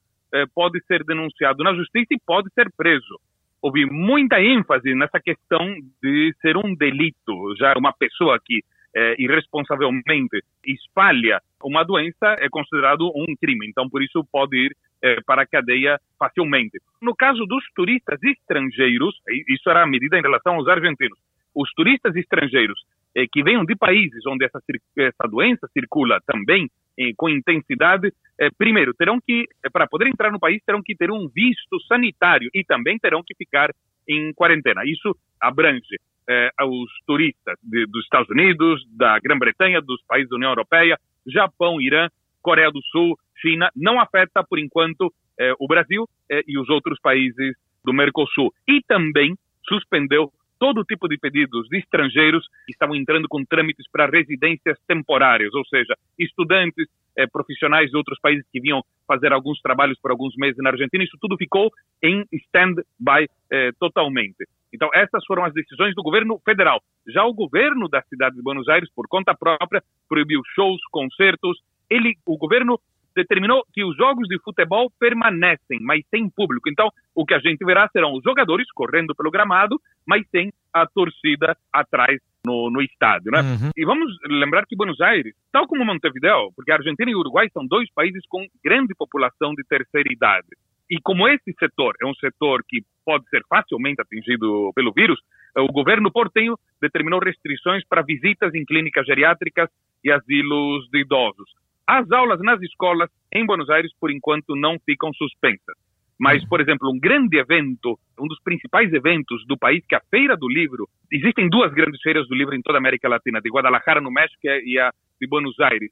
pode 0.53 0.83
ser 0.87 1.05
denunciado 1.05 1.63
na 1.63 1.73
justiça 1.75 2.09
e 2.11 2.19
pode 2.27 2.49
ser 2.55 2.69
preso 2.77 3.21
houve 3.65 3.87
muita 3.87 4.43
ênfase 4.43 4.95
nessa 4.95 5.19
questão 5.19 5.75
de 6.03 6.35
ser 6.43 6.55
um 6.55 6.75
delito. 6.75 7.57
Já 7.59 7.73
uma 7.79 7.95
pessoa 7.95 8.39
que 8.45 8.63
é, 8.95 9.15
irresponsavelmente 9.19 10.45
espalha 10.67 11.41
uma 11.63 11.83
doença 11.83 12.37
é 12.41 12.49
considerado 12.51 13.11
um 13.17 13.35
crime. 13.41 13.67
Então, 13.67 13.89
por 13.89 14.03
isso, 14.03 14.23
pode 14.31 14.67
ir 14.67 14.77
é, 15.03 15.17
para 15.27 15.43
a 15.43 15.47
cadeia 15.47 15.99
facilmente. 16.19 16.79
No 17.01 17.17
caso 17.17 17.47
dos 17.47 17.65
turistas 17.75 18.23
estrangeiros, 18.23 19.15
isso 19.49 19.71
era 19.71 19.83
a 19.83 19.87
medida 19.87 20.19
em 20.19 20.23
relação 20.23 20.57
aos 20.57 20.69
argentinos. 20.69 21.19
Os 21.55 21.73
turistas 21.73 22.15
estrangeiros 22.15 22.79
é, 23.17 23.25
que 23.27 23.43
venham 23.43 23.65
de 23.65 23.75
países 23.75 24.27
onde 24.27 24.45
essa, 24.45 24.61
essa 24.99 25.27
doença 25.27 25.67
circula 25.73 26.21
também 26.27 26.69
com 27.17 27.29
intensidade, 27.29 28.13
eh, 28.39 28.51
primeiro, 28.57 28.95
terão 28.95 29.21
que, 29.21 29.45
eh, 29.65 29.71
para 29.71 29.87
poder 29.87 30.09
entrar 30.09 30.31
no 30.31 30.41
país, 30.41 30.63
terão 30.65 30.83
que 30.83 30.95
ter 30.95 31.11
um 31.11 31.29
visto 31.29 31.81
sanitário 31.87 32.49
e 32.55 32.65
também 32.65 32.99
terão 32.99 33.23
que 33.25 33.35
ficar 33.35 33.71
em 34.09 34.33
quarentena. 34.35 34.83
Isso 34.85 35.17
abrange 35.41 35.97
eh, 36.29 36.51
os 36.63 36.91
turistas 37.07 37.57
de, 37.63 37.87
dos 37.87 38.05
Estados 38.05 38.29
Unidos, 38.31 38.85
da 38.97 39.19
Grã-Bretanha, 39.19 39.81
dos 39.81 40.03
países 40.07 40.31
da 40.31 40.37
União 40.37 40.51
Europeia, 40.51 40.99
Japão, 41.27 41.81
Irã, 41.81 42.09
Coreia 42.43 42.71
do 42.71 42.83
Sul, 42.91 43.17
China. 43.41 43.71
Não 43.75 44.01
afeta, 44.01 44.45
por 44.45 44.59
enquanto, 44.59 45.13
o 45.59 45.67
Brasil 45.67 46.07
e 46.47 46.57
os 46.59 46.69
outros 46.69 47.01
países 47.01 47.57
do 47.85 47.93
Mercosul. 47.93 48.53
E 48.69 48.81
também 48.87 49.35
suspendeu 49.67 50.31
todo 50.59 50.85
tipo 50.85 51.09
de 51.09 51.19
pedidos 51.19 51.69
de 51.69 51.79
estrangeiros 51.79 52.47
que 52.67 52.73
estavam 52.73 52.95
entrando 52.95 53.29
com 53.29 53.45
trâmites 53.45 53.87
para 53.91 54.07
residências 54.07 54.79
temporárias, 54.87 55.53
ou 55.55 55.65
seja, 55.67 55.97
estudantes, 56.19 56.87
eh, 57.17 57.27
profissionais 57.27 57.91
de 57.91 57.97
outros 57.97 58.19
países 58.21 58.45
que 58.53 58.61
vinham 58.61 58.83
fazer 59.07 59.33
alguns 59.33 59.61
trabalhos 59.61 59.99
por 60.01 60.11
alguns 60.11 60.35
meses 60.37 60.57
na 60.59 60.71
Argentina, 60.71 61.05
isso 61.05 61.19
tudo 61.21 61.37
ficou 61.37 61.71
em 62.03 62.25
stand-by 62.33 63.29
eh, 63.51 63.71
totalmente. 63.79 64.47
Então, 64.73 64.91
essas 64.93 65.25
foram 65.25 65.45
as 65.45 65.55
decisões 65.55 65.95
do 65.95 66.03
governo 66.03 66.41
federal. 66.45 66.83
Já 67.07 67.25
o 67.25 67.33
governo 67.33 67.89
da 67.89 68.03
cidade 68.03 68.35
de 68.35 68.43
Buenos 68.43 68.69
Aires, 68.69 68.91
por 68.93 69.07
conta 69.07 69.33
própria, 69.33 69.83
proibiu 70.09 70.41
shows, 70.55 70.81
concertos. 70.91 71.59
Ele, 71.89 72.17
o 72.27 72.37
governo 72.37 72.81
determinou 73.15 73.65
que 73.73 73.85
os 73.85 73.97
jogos 73.97 74.29
de 74.29 74.39
futebol 74.41 74.91
permanecem, 74.99 75.79
mas 75.81 76.05
sem 76.11 76.29
público. 76.29 76.69
Então, 76.69 76.89
o 77.15 77.25
que 77.25 77.35
a 77.35 77.39
gente 77.39 77.65
verá 77.65 77.89
serão 77.89 78.13
os 78.15 78.23
jogadores 78.23 78.71
correndo 78.73 79.15
pelo 79.15 79.31
gramado, 79.31 79.81
mas 80.07 80.27
sem 80.31 80.53
a 80.73 80.87
torcida 80.87 81.57
atrás 81.73 82.21
no, 82.45 82.71
no 82.71 82.83
estádio, 82.83 83.31
né? 83.31 83.41
Uhum. 83.41 83.71
E 83.77 83.85
vamos 83.85 84.13
lembrar 84.29 84.67
que 84.67 84.77
Buenos 84.77 85.01
Aires, 85.01 85.35
tal 85.51 85.67
como 85.67 85.85
Montevideo, 85.85 86.53
porque 86.55 86.73
a 86.73 86.77
Argentina 86.77 87.11
e 87.11 87.15
o 87.15 87.21
Uruguai 87.21 87.49
são 87.53 87.67
dois 87.67 87.91
países 87.95 88.23
com 88.29 88.47
grande 88.63 88.95
população 88.95 89.55
de 89.55 89.65
terceira 89.65 90.13
idade. 90.13 90.49
E 90.91 91.01
como 91.01 91.27
esse 91.27 91.55
setor 91.59 91.95
é 92.03 92.07
um 92.07 92.15
setor 92.15 92.63
que 92.69 92.83
pode 93.05 93.27
ser 93.31 93.43
facilmente 93.49 94.03
atingido 94.03 94.71
pelo 94.75 94.93
vírus, 94.93 95.19
o 95.57 95.73
governo 95.73 96.11
portenho 96.11 96.59
determinou 96.81 97.21
restrições 97.21 97.83
para 97.89 98.03
visitas 98.03 98.55
em 98.55 98.65
clínicas 98.65 99.07
geriátricas 99.07 99.71
e 100.03 100.11
asilos 100.11 100.89
de 100.91 101.01
idosos. 101.01 101.51
As 101.87 102.11
aulas 102.11 102.41
nas 102.41 102.61
escolas 102.63 103.11
em 103.33 103.45
Buenos 103.45 103.69
Aires, 103.69 103.93
por 104.01 104.11
enquanto, 104.11 104.57
não 104.57 104.79
ficam 104.85 105.13
suspensas. 105.13 105.77
Mas, 106.19 106.47
por 106.49 106.61
exemplo, 106.61 106.91
um 106.91 106.99
grande 106.99 107.37
evento, 107.37 107.99
um 108.19 108.27
dos 108.27 108.41
principais 108.43 108.93
eventos 108.93 109.45
do 109.47 109.59
país, 109.59 109.85
que 109.87 109.95
é 109.95 109.99
a 109.99 110.03
Feira 110.11 110.37
do 110.37 110.49
Livro. 110.49 110.89
Existem 111.13 111.49
duas 111.49 111.73
grandes 111.73 112.01
feiras 112.01 112.27
do 112.29 112.35
livro 112.35 112.55
em 112.55 112.63
toda 112.63 112.79
a 112.79 112.81
América 112.81 113.09
Latina, 113.09 113.41
de 113.41 113.51
Guadalajara, 113.51 114.01
no 114.01 114.11
México, 114.11 114.41
e 114.45 114.79
a 114.79 114.93
de 115.21 115.27
Buenos 115.27 115.59
Aires. 115.61 115.91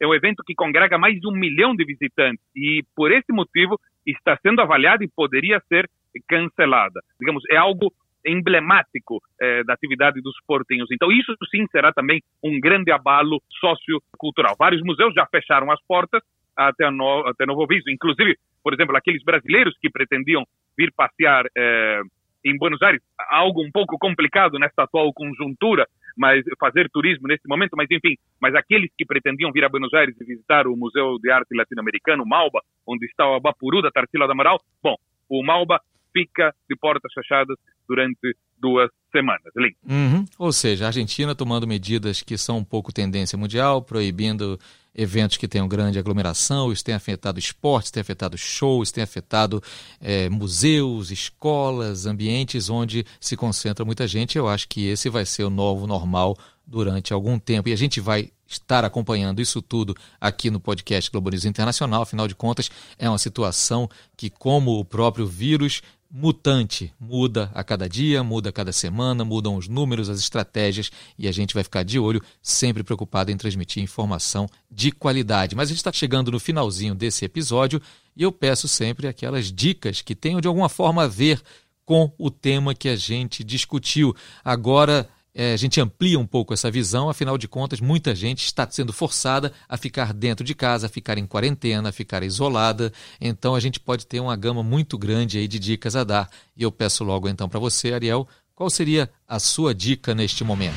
É 0.00 0.06
um 0.06 0.14
evento 0.14 0.42
que 0.44 0.54
congrega 0.54 0.98
mais 0.98 1.18
de 1.18 1.26
um 1.26 1.32
milhão 1.32 1.74
de 1.74 1.84
visitantes 1.84 2.44
e, 2.54 2.84
por 2.94 3.10
esse 3.10 3.32
motivo, 3.32 3.78
está 4.06 4.36
sendo 4.42 4.60
avaliada 4.60 5.04
e 5.04 5.08
poderia 5.08 5.60
ser 5.68 5.88
cancelada. 6.28 7.00
Digamos, 7.18 7.42
é 7.50 7.56
algo 7.56 7.92
emblemático 8.24 9.20
eh, 9.40 9.64
da 9.64 9.74
atividade 9.74 10.20
dos 10.20 10.34
portenhos. 10.46 10.88
Então, 10.92 11.10
isso 11.10 11.34
sim 11.50 11.66
será 11.70 11.92
também 11.92 12.20
um 12.42 12.58
grande 12.60 12.90
abalo 12.90 13.42
sociocultural. 13.60 14.56
Vários 14.58 14.82
museus 14.82 15.12
já 15.14 15.26
fecharam 15.26 15.70
as 15.70 15.80
portas 15.86 16.22
até, 16.56 16.90
no, 16.90 17.26
até 17.26 17.46
novo 17.46 17.64
aviso. 17.64 17.90
Inclusive, 17.90 18.36
por 18.62 18.72
exemplo, 18.74 18.96
aqueles 18.96 19.22
brasileiros 19.24 19.76
que 19.80 19.90
pretendiam 19.90 20.44
vir 20.76 20.92
passear 20.96 21.46
eh, 21.56 22.02
em 22.44 22.56
Buenos 22.56 22.82
Aires, 22.82 23.00
algo 23.30 23.62
um 23.62 23.70
pouco 23.70 23.96
complicado 23.98 24.58
nesta 24.58 24.82
atual 24.82 25.12
conjuntura, 25.12 25.86
mas 26.16 26.44
fazer 26.58 26.88
turismo 26.90 27.28
nesse 27.28 27.46
momento, 27.48 27.76
mas 27.76 27.86
enfim, 27.90 28.16
mas 28.40 28.54
aqueles 28.54 28.90
que 28.96 29.04
pretendiam 29.04 29.52
vir 29.52 29.64
a 29.64 29.68
Buenos 29.68 29.94
Aires 29.94 30.14
e 30.20 30.24
visitar 30.24 30.66
o 30.66 30.76
Museu 30.76 31.18
de 31.20 31.30
Arte 31.30 31.54
Latino-Americano, 31.54 32.26
Malba, 32.26 32.60
onde 32.86 33.06
está 33.06 33.28
o 33.28 33.34
Abapuru 33.34 33.80
da 33.80 33.90
Tarsila 33.90 34.26
do 34.26 34.32
Amaral, 34.32 34.58
bom, 34.82 34.96
o 35.28 35.42
Malba 35.42 35.80
fica 36.12 36.52
de 36.68 36.76
portas 36.76 37.12
fechadas 37.14 37.56
durante 37.92 38.34
duas 38.58 38.88
semanas. 39.10 39.52
Uhum. 39.86 40.24
Ou 40.38 40.52
seja, 40.52 40.84
a 40.84 40.88
Argentina 40.88 41.34
tomando 41.34 41.66
medidas 41.66 42.22
que 42.22 42.38
são 42.38 42.58
um 42.58 42.64
pouco 42.64 42.92
tendência 42.92 43.36
mundial, 43.36 43.82
proibindo 43.82 44.58
eventos 44.94 45.36
que 45.36 45.48
tenham 45.48 45.68
grande 45.68 45.98
aglomeração, 45.98 46.72
isso 46.72 46.84
tem 46.84 46.94
afetado 46.94 47.38
esportes, 47.38 47.90
tem 47.90 48.00
afetado 48.00 48.38
shows, 48.38 48.90
tem 48.90 49.04
afetado 49.04 49.62
é, 50.00 50.28
museus, 50.30 51.10
escolas, 51.10 52.06
ambientes 52.06 52.70
onde 52.70 53.04
se 53.20 53.36
concentra 53.36 53.84
muita 53.84 54.06
gente. 54.06 54.38
Eu 54.38 54.48
acho 54.48 54.68
que 54.68 54.86
esse 54.86 55.10
vai 55.10 55.26
ser 55.26 55.44
o 55.44 55.50
novo 55.50 55.86
normal 55.86 56.36
durante 56.66 57.12
algum 57.12 57.38
tempo. 57.38 57.68
E 57.68 57.72
a 57.72 57.76
gente 57.76 58.00
vai 58.00 58.30
estar 58.46 58.84
acompanhando 58.84 59.40
isso 59.40 59.60
tudo 59.60 59.94
aqui 60.20 60.50
no 60.50 60.60
podcast 60.60 61.10
Globo 61.10 61.30
Internacional. 61.44 62.02
Afinal 62.02 62.28
de 62.28 62.34
contas, 62.34 62.70
é 62.98 63.08
uma 63.08 63.18
situação 63.18 63.88
que, 64.16 64.30
como 64.30 64.78
o 64.78 64.84
próprio 64.84 65.26
vírus, 65.26 65.82
mutante, 66.12 66.92
muda 67.00 67.50
a 67.54 67.64
cada 67.64 67.88
dia, 67.88 68.22
muda 68.22 68.50
a 68.50 68.52
cada 68.52 68.70
semana, 68.70 69.24
mudam 69.24 69.56
os 69.56 69.66
números, 69.66 70.10
as 70.10 70.18
estratégias 70.18 70.90
e 71.18 71.26
a 71.26 71.32
gente 71.32 71.54
vai 71.54 71.64
ficar 71.64 71.82
de 71.82 71.98
olho, 71.98 72.22
sempre 72.42 72.82
preocupado 72.82 73.30
em 73.30 73.36
transmitir 73.36 73.82
informação 73.82 74.46
de 74.70 74.92
qualidade. 74.92 75.56
Mas 75.56 75.68
a 75.68 75.70
gente 75.70 75.78
está 75.78 75.90
chegando 75.90 76.30
no 76.30 76.38
finalzinho 76.38 76.94
desse 76.94 77.24
episódio 77.24 77.80
e 78.14 78.22
eu 78.22 78.30
peço 78.30 78.68
sempre 78.68 79.08
aquelas 79.08 79.50
dicas 79.50 80.02
que 80.02 80.14
tenham 80.14 80.40
de 80.40 80.46
alguma 80.46 80.68
forma 80.68 81.04
a 81.04 81.08
ver 81.08 81.40
com 81.86 82.12
o 82.18 82.30
tema 82.30 82.74
que 82.74 82.90
a 82.90 82.96
gente 82.96 83.42
discutiu. 83.42 84.14
Agora 84.44 85.08
é, 85.34 85.54
a 85.54 85.56
gente 85.56 85.80
amplia 85.80 86.18
um 86.18 86.26
pouco 86.26 86.52
essa 86.52 86.70
visão, 86.70 87.08
afinal 87.08 87.38
de 87.38 87.48
contas, 87.48 87.80
muita 87.80 88.14
gente 88.14 88.44
está 88.44 88.68
sendo 88.70 88.92
forçada 88.92 89.52
a 89.68 89.78
ficar 89.78 90.12
dentro 90.12 90.44
de 90.44 90.54
casa, 90.54 90.86
a 90.86 90.90
ficar 90.90 91.16
em 91.16 91.26
quarentena, 91.26 91.88
a 91.88 91.92
ficar 91.92 92.22
isolada. 92.22 92.92
Então 93.20 93.54
a 93.54 93.60
gente 93.60 93.80
pode 93.80 94.06
ter 94.06 94.20
uma 94.20 94.36
gama 94.36 94.62
muito 94.62 94.98
grande 94.98 95.38
aí 95.38 95.48
de 95.48 95.58
dicas 95.58 95.96
a 95.96 96.04
dar. 96.04 96.28
E 96.56 96.62
eu 96.62 96.70
peço 96.70 97.02
logo 97.02 97.28
então 97.28 97.48
para 97.48 97.58
você, 97.58 97.94
Ariel, 97.94 98.28
qual 98.54 98.68
seria 98.68 99.08
a 99.26 99.38
sua 99.38 99.74
dica 99.74 100.14
neste 100.14 100.44
momento? 100.44 100.76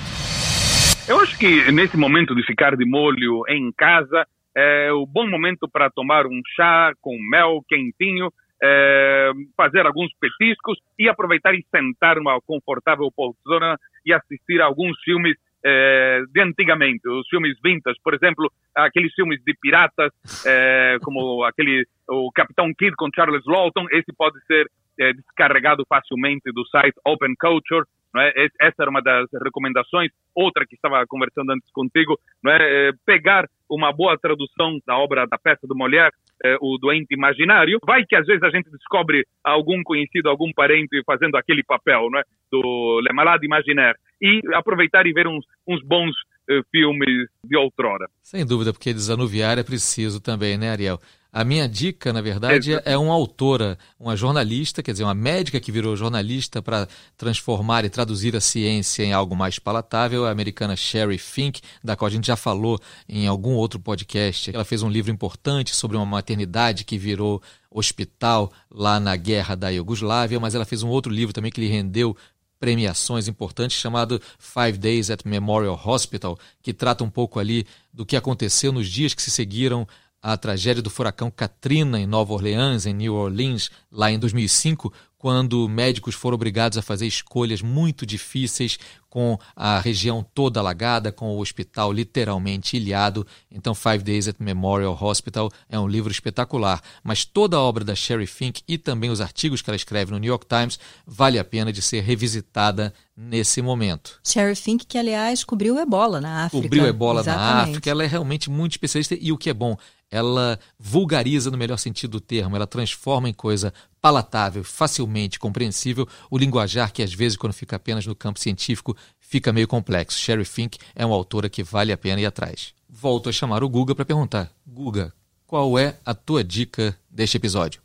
Eu 1.07 1.19
acho 1.19 1.37
que 1.37 1.71
nesse 1.71 1.97
momento 1.97 2.33
de 2.33 2.43
ficar 2.45 2.75
de 2.75 2.85
molho 2.85 3.43
em 3.49 3.71
casa 3.77 4.25
é 4.55 4.91
o 4.93 5.05
bom 5.05 5.29
momento 5.29 5.67
para 5.69 5.89
tomar 5.89 6.25
um 6.25 6.41
chá 6.55 6.93
com 7.01 7.17
mel 7.29 7.61
quentinho 7.67 8.31
é, 8.63 9.31
fazer 9.55 9.85
alguns 9.85 10.11
petiscos 10.19 10.77
e 10.97 11.09
aproveitar 11.09 11.53
e 11.53 11.65
sentar 11.69 12.15
numa 12.15 12.39
confortável 12.41 13.11
poltrona 13.11 13.77
e 14.05 14.13
assistir 14.13 14.61
a 14.61 14.65
alguns 14.65 14.97
filmes 15.03 15.35
é, 15.65 16.21
de 16.31 16.41
antigamente, 16.41 17.09
os 17.09 17.27
filmes 17.27 17.57
vintage, 17.63 17.99
por 18.03 18.13
exemplo, 18.13 18.51
aqueles 18.75 19.11
filmes 19.15 19.41
de 19.43 19.53
piratas, 19.59 20.11
é, 20.45 20.97
como 21.01 21.43
aquele 21.43 21.87
o 22.07 22.31
Capitão 22.31 22.71
Kidd 22.77 22.95
com 22.95 23.09
Charles 23.13 23.43
Lawton, 23.47 23.85
esse 23.91 24.13
pode 24.15 24.39
ser 24.45 24.69
é, 24.99 25.11
descarregado 25.13 25.83
facilmente 25.89 26.51
do 26.53 26.63
site 26.67 26.95
Open 27.03 27.33
Culture, 27.39 27.83
é? 28.17 28.47
Essa 28.61 28.83
era 28.83 28.89
uma 28.89 29.01
das 29.01 29.27
recomendações. 29.43 30.09
Outra 30.33 30.65
que 30.65 30.75
estava 30.75 31.05
conversando 31.07 31.51
antes 31.51 31.69
contigo, 31.71 32.17
não 32.41 32.51
é 32.51 32.91
pegar 33.05 33.45
uma 33.69 33.91
boa 33.91 34.17
tradução 34.17 34.79
da 34.85 34.97
obra 34.97 35.27
da 35.27 35.37
peça 35.37 35.67
do 35.67 35.75
Molière, 35.75 36.13
é, 36.43 36.57
o 36.61 36.77
doente 36.77 37.13
imaginário. 37.13 37.79
Vai 37.85 38.03
que 38.05 38.15
às 38.15 38.25
vezes 38.25 38.43
a 38.43 38.49
gente 38.49 38.69
descobre 38.69 39.25
algum 39.43 39.81
conhecido, 39.83 40.29
algum 40.29 40.51
parente 40.53 41.01
fazendo 41.05 41.35
aquele 41.35 41.63
papel, 41.63 42.09
não 42.09 42.19
é? 42.19 42.23
Do 42.51 43.01
Le 43.01 43.13
Malade 43.13 43.45
Imaginaire. 43.45 43.97
E 44.21 44.41
aproveitar 44.53 45.05
e 45.05 45.13
ver 45.13 45.27
uns, 45.27 45.45
uns 45.67 45.81
bons 45.83 46.11
uh, 46.49 46.63
filmes 46.71 47.27
de 47.43 47.57
outrora. 47.57 48.07
Sem 48.21 48.45
dúvida, 48.45 48.71
porque 48.71 48.93
desanuviar 48.93 49.57
é 49.57 49.63
preciso 49.63 50.21
também, 50.21 50.57
né, 50.57 50.69
Ariel? 50.69 50.99
A 51.35 51.43
minha 51.43 51.67
dica, 51.67 52.13
na 52.13 52.21
verdade, 52.21 52.79
é 52.85 52.97
uma 52.97 53.13
autora, 53.13 53.77
uma 53.99 54.15
jornalista, 54.15 54.81
quer 54.81 54.93
dizer, 54.93 55.03
uma 55.03 55.13
médica 55.13 55.59
que 55.59 55.69
virou 55.69 55.93
jornalista 55.93 56.61
para 56.61 56.87
transformar 57.17 57.83
e 57.83 57.89
traduzir 57.89 58.37
a 58.37 58.39
ciência 58.39 59.03
em 59.03 59.11
algo 59.11 59.35
mais 59.35 59.59
palatável, 59.59 60.25
a 60.25 60.31
americana 60.31 60.77
Sherry 60.77 61.17
Fink, 61.17 61.59
da 61.83 61.93
qual 61.93 62.07
a 62.07 62.09
gente 62.09 62.27
já 62.27 62.37
falou 62.37 62.79
em 63.09 63.27
algum 63.27 63.51
outro 63.51 63.81
podcast. 63.81 64.55
Ela 64.55 64.63
fez 64.63 64.81
um 64.81 64.87
livro 64.87 65.11
importante 65.11 65.75
sobre 65.75 65.97
uma 65.97 66.05
maternidade 66.05 66.85
que 66.85 66.97
virou 66.97 67.43
hospital 67.69 68.49
lá 68.71 68.97
na 68.97 69.17
guerra 69.17 69.55
da 69.55 69.67
Iugoslávia, 69.67 70.39
mas 70.39 70.55
ela 70.55 70.63
fez 70.63 70.83
um 70.83 70.87
outro 70.87 71.11
livro 71.11 71.33
também 71.33 71.51
que 71.51 71.59
lhe 71.59 71.67
rendeu 71.67 72.15
premiações 72.61 73.27
importantes 73.27 73.77
chamado 73.77 74.21
Five 74.39 74.77
Days 74.77 75.09
at 75.09 75.25
Memorial 75.25 75.77
Hospital, 75.85 76.39
que 76.63 76.73
trata 76.73 77.03
um 77.03 77.09
pouco 77.09 77.41
ali 77.41 77.67
do 77.93 78.05
que 78.05 78.15
aconteceu 78.15 78.71
nos 78.71 78.87
dias 78.87 79.13
que 79.13 79.21
se 79.21 79.29
seguiram 79.29 79.85
a 80.27 80.35
tragédia 80.35 80.81
do 80.81 80.89
furacão 80.89 81.29
Katrina 81.29 81.99
em 81.99 82.07
Nova 82.07 82.33
Orleans, 82.33 82.87
em 82.87 82.95
New 82.95 83.13
Orleans, 83.13 83.69
lá 83.91 84.11
em 84.11 84.17
2005, 84.17 84.91
quando 85.17 85.67
médicos 85.67 86.13
foram 86.13 86.35
obrigados 86.35 86.77
a 86.77 86.81
fazer 86.81 87.07
escolhas 87.07 87.61
muito 87.61 88.05
difíceis 88.05 88.77
com 89.15 89.39
a 89.55 89.79
região 89.79 90.25
toda 90.33 90.59
alagada, 90.59 91.09
com 91.09 91.29
o 91.29 91.39
hospital 91.39 91.93
literalmente 91.93 92.75
ilhado. 92.75 93.25
Então, 93.49 93.73
Five 93.73 93.99
Days 93.99 94.27
at 94.27 94.35
Memorial 94.39 94.97
Hospital 95.01 95.49
é 95.69 95.79
um 95.79 95.87
livro 95.87 96.11
espetacular. 96.11 96.81
Mas 97.01 97.23
toda 97.23 97.55
a 97.55 97.61
obra 97.61 97.85
da 97.85 97.95
Sherry 97.95 98.27
Fink 98.27 98.61
e 98.67 98.77
também 98.77 99.09
os 99.09 99.21
artigos 99.21 99.61
que 99.61 99.69
ela 99.69 99.77
escreve 99.77 100.11
no 100.11 100.19
New 100.19 100.27
York 100.27 100.45
Times 100.45 100.77
vale 101.07 101.39
a 101.39 101.45
pena 101.45 101.71
de 101.71 101.81
ser 101.81 102.01
revisitada 102.01 102.93
nesse 103.15 103.61
momento. 103.61 104.19
Sherry 104.21 104.55
Fink, 104.55 104.85
que 104.85 104.97
aliás 104.97 105.45
cobriu 105.45 105.79
ebola 105.79 106.19
na 106.19 106.45
África. 106.47 106.63
Cobriu 106.63 106.85
ebola 106.85 107.21
Exatamente. 107.21 107.53
na 107.53 107.61
África. 107.61 107.89
Ela 107.89 108.03
é 108.03 108.07
realmente 108.07 108.49
muito 108.49 108.73
especialista 108.73 109.15
e 109.17 109.31
o 109.31 109.37
que 109.37 109.49
é 109.49 109.53
bom, 109.53 109.77
ela 110.11 110.59
vulgariza 110.77 111.49
no 111.49 111.57
melhor 111.57 111.77
sentido 111.77 112.11
do 112.11 112.19
termo, 112.19 112.55
ela 112.55 112.67
transforma 112.67 113.29
em 113.29 113.33
coisa 113.33 113.73
palatável, 114.05 114.63
facilmente 114.63 115.39
compreensível, 115.39 116.05
o 116.29 116.37
linguajar 116.37 116.93
que 116.93 117.01
às 117.01 117.11
vezes 117.11 117.35
quando 117.35 117.53
fica 117.53 117.75
apenas 117.75 118.05
no 118.05 118.15
campo 118.15 118.37
científico 118.37 118.95
fica 119.19 119.51
meio 119.51 119.67
complexo. 119.67 120.19
Sherry 120.19 120.45
Fink 120.45 120.77
é 120.95 121.03
uma 121.03 121.15
autora 121.15 121.49
que 121.49 121.63
vale 121.63 121.91
a 121.91 121.97
pena 121.97 122.21
ir 122.21 122.27
atrás. 122.27 122.75
Volto 122.87 123.29
a 123.29 123.31
chamar 123.31 123.63
o 123.63 123.69
Guga 123.69 123.95
para 123.95 124.05
perguntar: 124.05 124.49
Guga, 124.63 125.11
qual 125.47 125.79
é 125.79 125.95
a 126.05 126.13
tua 126.13 126.43
dica 126.43 126.93
deste 127.09 127.37
episódio? 127.37 127.81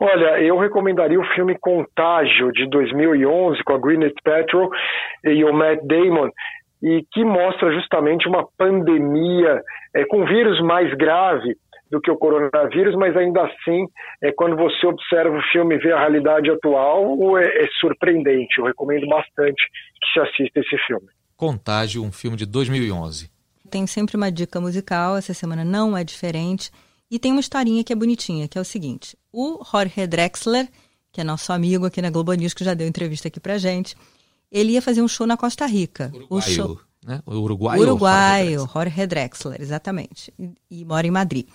Olha, 0.00 0.40
eu 0.40 0.58
recomendaria 0.58 1.20
o 1.20 1.34
filme 1.34 1.54
Contágio, 1.60 2.50
de 2.52 2.66
2011, 2.70 3.62
com 3.64 3.74
a 3.74 3.78
Gwyneth 3.78 4.14
Paltrow 4.24 4.70
e 5.24 5.44
o 5.44 5.52
Matt 5.52 5.80
Damon, 5.84 6.30
e 6.82 7.04
que 7.12 7.22
mostra 7.22 7.70
justamente 7.70 8.26
uma 8.26 8.48
pandemia 8.56 9.60
é, 9.94 10.06
com 10.06 10.24
vírus 10.24 10.58
mais 10.62 10.90
grave 10.94 11.54
do 11.92 12.00
que 12.00 12.10
o 12.10 12.16
coronavírus, 12.16 12.96
mas 12.96 13.14
ainda 13.14 13.42
assim, 13.42 13.86
é, 14.22 14.32
quando 14.32 14.56
você 14.56 14.86
observa 14.86 15.36
o 15.36 15.42
filme 15.52 15.74
e 15.74 15.78
vê 15.78 15.92
a 15.92 16.00
realidade 16.00 16.50
atual, 16.50 17.38
é, 17.38 17.44
é 17.44 17.68
surpreendente. 17.78 18.58
Eu 18.58 18.64
recomendo 18.64 19.06
bastante 19.06 19.62
que 20.00 20.12
se 20.12 20.20
assista 20.20 20.60
esse 20.60 20.76
filme. 20.86 21.06
Contágio, 21.36 22.02
um 22.02 22.10
filme 22.10 22.36
de 22.36 22.46
2011. 22.46 23.30
Tem 23.70 23.86
sempre 23.86 24.16
uma 24.16 24.32
dica 24.32 24.58
musical, 24.58 25.16
essa 25.16 25.34
semana 25.34 25.64
não 25.64 25.96
é 25.96 26.02
diferente. 26.02 26.70
E 27.10 27.18
tem 27.18 27.30
uma 27.30 27.40
historinha 27.40 27.84
que 27.84 27.92
é 27.92 27.96
bonitinha, 27.96 28.48
que 28.48 28.56
é 28.56 28.60
o 28.60 28.64
seguinte. 28.64 29.14
O 29.30 29.62
Jorge 29.62 30.06
Drexler, 30.06 30.66
que 31.12 31.20
é 31.20 31.24
nosso 31.24 31.52
amigo 31.52 31.84
aqui 31.84 32.00
na 32.00 32.08
Globo 32.08 32.32
News, 32.32 32.54
que 32.54 32.64
já 32.64 32.72
deu 32.72 32.88
entrevista 32.88 33.28
aqui 33.28 33.38
pra 33.38 33.58
gente, 33.58 33.94
ele 34.50 34.72
ia 34.72 34.80
fazer 34.80 35.02
um 35.02 35.08
show 35.08 35.26
na 35.26 35.36
Costa 35.36 35.66
Rica. 35.66 36.10
Uruguaio, 36.14 36.28
o 36.30 36.40
show... 36.40 36.80
né? 37.04 37.20
O 37.26 37.34
Uruguai 37.34 37.78
Uruguai, 37.78 38.54
Jorge 38.72 39.06
Drexler, 39.06 39.60
exatamente. 39.60 40.32
E, 40.38 40.50
e 40.70 40.84
mora 40.86 41.06
em 41.06 41.10
Madrid. 41.10 41.46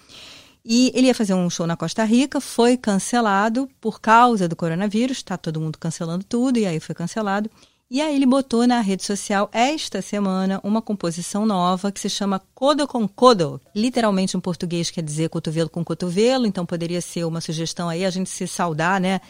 E 0.70 0.92
ele 0.94 1.08
ia 1.08 1.16
fazer 1.16 1.34
um 1.34 1.50
show 1.50 1.66
na 1.66 1.78
Costa 1.78 2.04
Rica, 2.04 2.42
foi 2.42 2.76
cancelado 2.76 3.70
por 3.80 4.02
causa 4.02 4.50
do 4.50 4.56
coronavírus, 4.56 5.20
está 5.20 5.38
todo 5.38 5.62
mundo 5.62 5.78
cancelando 5.78 6.26
tudo, 6.26 6.60
e 6.60 6.66
aí 6.66 6.78
foi 6.82 6.94
cancelado. 6.94 7.50
E 7.90 8.02
aí 8.02 8.14
ele 8.14 8.26
botou 8.26 8.68
na 8.68 8.82
rede 8.82 9.06
social 9.06 9.50
esta 9.54 10.02
semana 10.02 10.60
uma 10.66 10.82
composição 10.82 11.46
nova 11.46 11.90
que 11.90 12.02
se 12.02 12.10
chama 12.10 12.42
Codo 12.54 12.86
com 12.86 13.08
Codo. 13.08 13.62
Literalmente 13.74 14.36
em 14.36 14.42
português 14.42 14.92
quer 14.92 15.02
dizer 15.02 15.30
cotovelo 15.30 15.70
com 15.70 15.86
cotovelo, 15.86 16.46
então 16.46 16.66
poderia 16.66 17.00
ser 17.00 17.24
uma 17.24 17.40
sugestão 17.40 17.88
aí 17.88 18.04
a 18.04 18.10
gente 18.10 18.30
se 18.30 18.46
saudar, 18.46 19.00
né? 19.00 19.22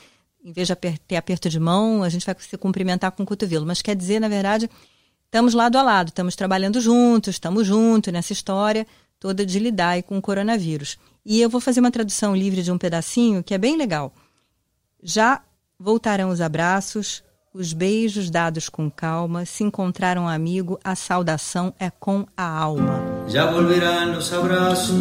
Em 0.44 0.52
vez 0.52 0.68
de 0.68 0.76
ter 0.76 1.18
aperto 1.18 1.52
de 1.52 1.60
mão, 1.60 2.02
a 2.02 2.10
gente 2.10 2.26
vai 2.26 2.36
se 2.40 2.58
cumprimentar 2.58 3.12
com 3.12 3.22
o 3.22 3.26
cotovelo. 3.28 3.64
Mas 3.64 3.84
quer 3.84 3.96
dizer, 3.96 4.20
na 4.20 4.28
verdade, 4.28 4.68
estamos 5.26 5.54
lado 5.54 5.78
a 5.78 5.84
lado, 5.84 6.08
estamos 6.08 6.36
trabalhando 6.36 6.82
juntos, 6.82 7.36
estamos 7.36 7.68
juntos 7.68 8.12
nessa 8.12 8.34
história 8.34 8.88
toda 9.20 9.46
de 9.46 9.60
lidar 9.60 10.02
com 10.04 10.18
o 10.18 10.22
coronavírus. 10.22 10.98
E 11.26 11.42
eu 11.42 11.50
vou 11.50 11.60
fazer 11.60 11.80
uma 11.80 11.92
tradução 11.92 12.36
livre 12.36 12.64
de 12.64 12.72
um 12.72 12.78
pedacinho 12.78 13.44
que 13.44 13.54
é 13.54 13.58
bem 13.58 13.78
legal. 13.78 14.14
Já 15.04 15.42
voltarão 15.80 16.30
os 16.30 16.42
abraços, 16.42 17.24
os 17.54 17.74
beijos 17.74 18.30
dados 18.30 18.70
com 18.70 18.90
calma, 18.90 19.46
se 19.46 19.64
encontrar 19.64 20.18
um 20.18 20.28
amigo, 20.28 20.80
a 20.84 20.96
saudação 20.96 21.74
é 21.80 21.90
com 21.90 22.26
a 22.36 22.44
alma. 22.44 23.02
Já 23.28 23.52
volverão 23.52 24.18
os 24.18 24.32
abraços, 24.32 24.94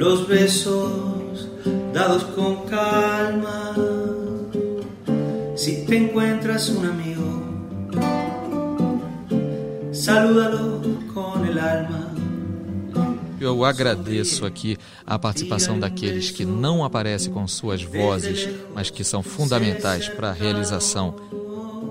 os 0.00 0.26
beijos 0.26 1.48
dados 1.92 2.22
com 2.34 2.56
calma. 2.66 3.74
Se 5.56 5.84
te 5.86 5.96
encuentras 5.96 6.68
um 6.70 6.84
amigo, 6.84 7.44
salúdalo 9.92 10.98
com 11.12 11.44
el 11.44 11.58
alma. 11.58 12.03
Eu 13.44 13.64
agradeço 13.64 14.46
aqui 14.46 14.78
a 15.06 15.18
participação 15.18 15.78
daqueles 15.78 16.30
que 16.30 16.44
não 16.44 16.82
aparecem 16.82 17.32
com 17.32 17.46
suas 17.46 17.82
vozes, 17.82 18.48
mas 18.74 18.88
que 18.88 19.04
são 19.04 19.22
fundamentais 19.22 20.08
para 20.08 20.30
a 20.30 20.32
realização 20.32 21.14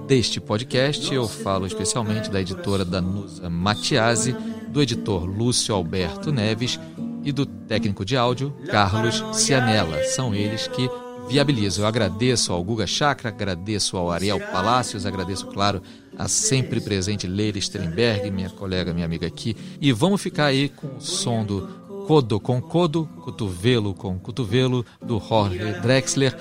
deste 0.07 0.41
podcast. 0.41 1.13
Eu 1.13 1.27
falo 1.27 1.67
especialmente 1.67 2.31
da 2.31 2.41
editora 2.41 2.83
Danusa 2.83 3.49
Matiasi, 3.49 4.35
do 4.67 4.81
editor 4.81 5.25
Lúcio 5.25 5.75
Alberto 5.75 6.31
Neves 6.31 6.79
e 7.23 7.31
do 7.31 7.45
técnico 7.45 8.03
de 8.03 8.17
áudio 8.17 8.51
Carlos 8.69 9.23
Cianella. 9.33 10.03
São 10.05 10.33
eles 10.33 10.67
que 10.67 10.89
viabilizam. 11.27 11.83
Eu 11.83 11.87
agradeço 11.87 12.51
ao 12.53 12.63
Guga 12.63 12.87
Chakra, 12.87 13.29
agradeço 13.29 13.97
ao 13.97 14.11
Ariel 14.11 14.39
Palácios, 14.39 15.05
agradeço, 15.05 15.47
claro, 15.47 15.81
a 16.17 16.27
sempre 16.27 16.79
presente 16.79 17.27
Leila 17.27 17.59
Sternberg, 17.59 18.29
minha 18.31 18.49
colega, 18.49 18.93
minha 18.93 19.05
amiga 19.05 19.27
aqui. 19.27 19.55
E 19.81 19.91
vamos 19.91 20.21
ficar 20.21 20.45
aí 20.45 20.69
com 20.69 20.97
o 20.97 21.01
som 21.01 21.43
do 21.43 21.83
Codo 22.07 22.39
com 22.39 22.61
Codo, 22.61 23.07
Cotovelo 23.21 23.93
com 23.93 24.19
Cotovelo, 24.19 24.85
do 25.01 25.19
Jorge 25.19 25.57
Drexler, 25.81 26.37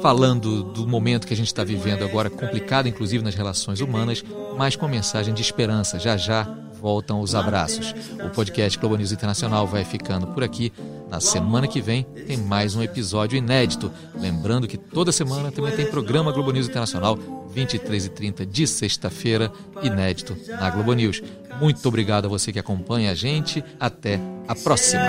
falando 0.00 0.62
do 0.62 0.86
momento 0.86 1.26
que 1.26 1.34
a 1.34 1.36
gente 1.36 1.48
está 1.48 1.64
vivendo 1.64 2.04
agora, 2.04 2.30
complicado 2.30 2.88
inclusive 2.88 3.22
nas 3.24 3.34
relações 3.34 3.80
humanas, 3.80 4.24
mas 4.56 4.76
com 4.76 4.86
mensagem 4.86 5.34
de 5.34 5.42
esperança. 5.42 5.98
Já 5.98 6.16
já 6.16 6.44
voltam 6.80 7.20
os 7.20 7.34
abraços. 7.34 7.94
O 8.24 8.30
podcast 8.30 8.78
Globo 8.78 8.96
News 8.96 9.12
Internacional 9.12 9.66
vai 9.66 9.84
ficando 9.84 10.28
por 10.28 10.42
aqui. 10.42 10.72
Na 11.10 11.18
semana 11.18 11.66
que 11.66 11.80
vem 11.80 12.04
tem 12.04 12.36
mais 12.36 12.76
um 12.76 12.82
episódio 12.82 13.36
inédito. 13.36 13.90
Lembrando 14.14 14.68
que 14.68 14.76
toda 14.78 15.10
semana 15.10 15.50
também 15.50 15.74
tem 15.74 15.86
programa 15.86 16.30
Globo 16.30 16.52
News 16.52 16.68
Internacional, 16.68 17.18
23 17.52 18.06
e 18.06 18.08
30 18.08 18.46
de 18.46 18.64
sexta-feira, 18.64 19.50
inédito 19.82 20.36
na 20.48 20.70
Globo 20.70 20.92
News. 20.92 21.20
Muito 21.60 21.84
obrigado 21.88 22.26
a 22.26 22.28
você 22.28 22.52
que 22.52 22.60
acompanha 22.60 23.10
a 23.10 23.14
gente. 23.14 23.64
Até 23.80 24.20
a 24.46 24.54
próxima. 24.54 25.02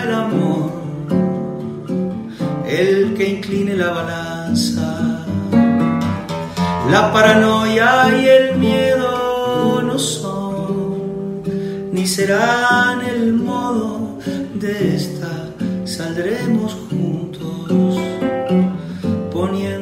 El 2.65 3.13
que 3.15 3.29
incline 3.29 3.75
la 3.75 3.91
balanza, 3.91 5.25
la 6.89 7.11
paranoia 7.11 8.17
y 8.17 8.27
el 8.27 8.57
miedo 8.57 9.81
no 9.83 9.99
son, 9.99 11.43
ni 11.91 12.07
serán 12.07 13.01
el 13.01 13.33
saldremos 16.01 16.75
juntos 16.89 17.95
poniendo 19.31 19.80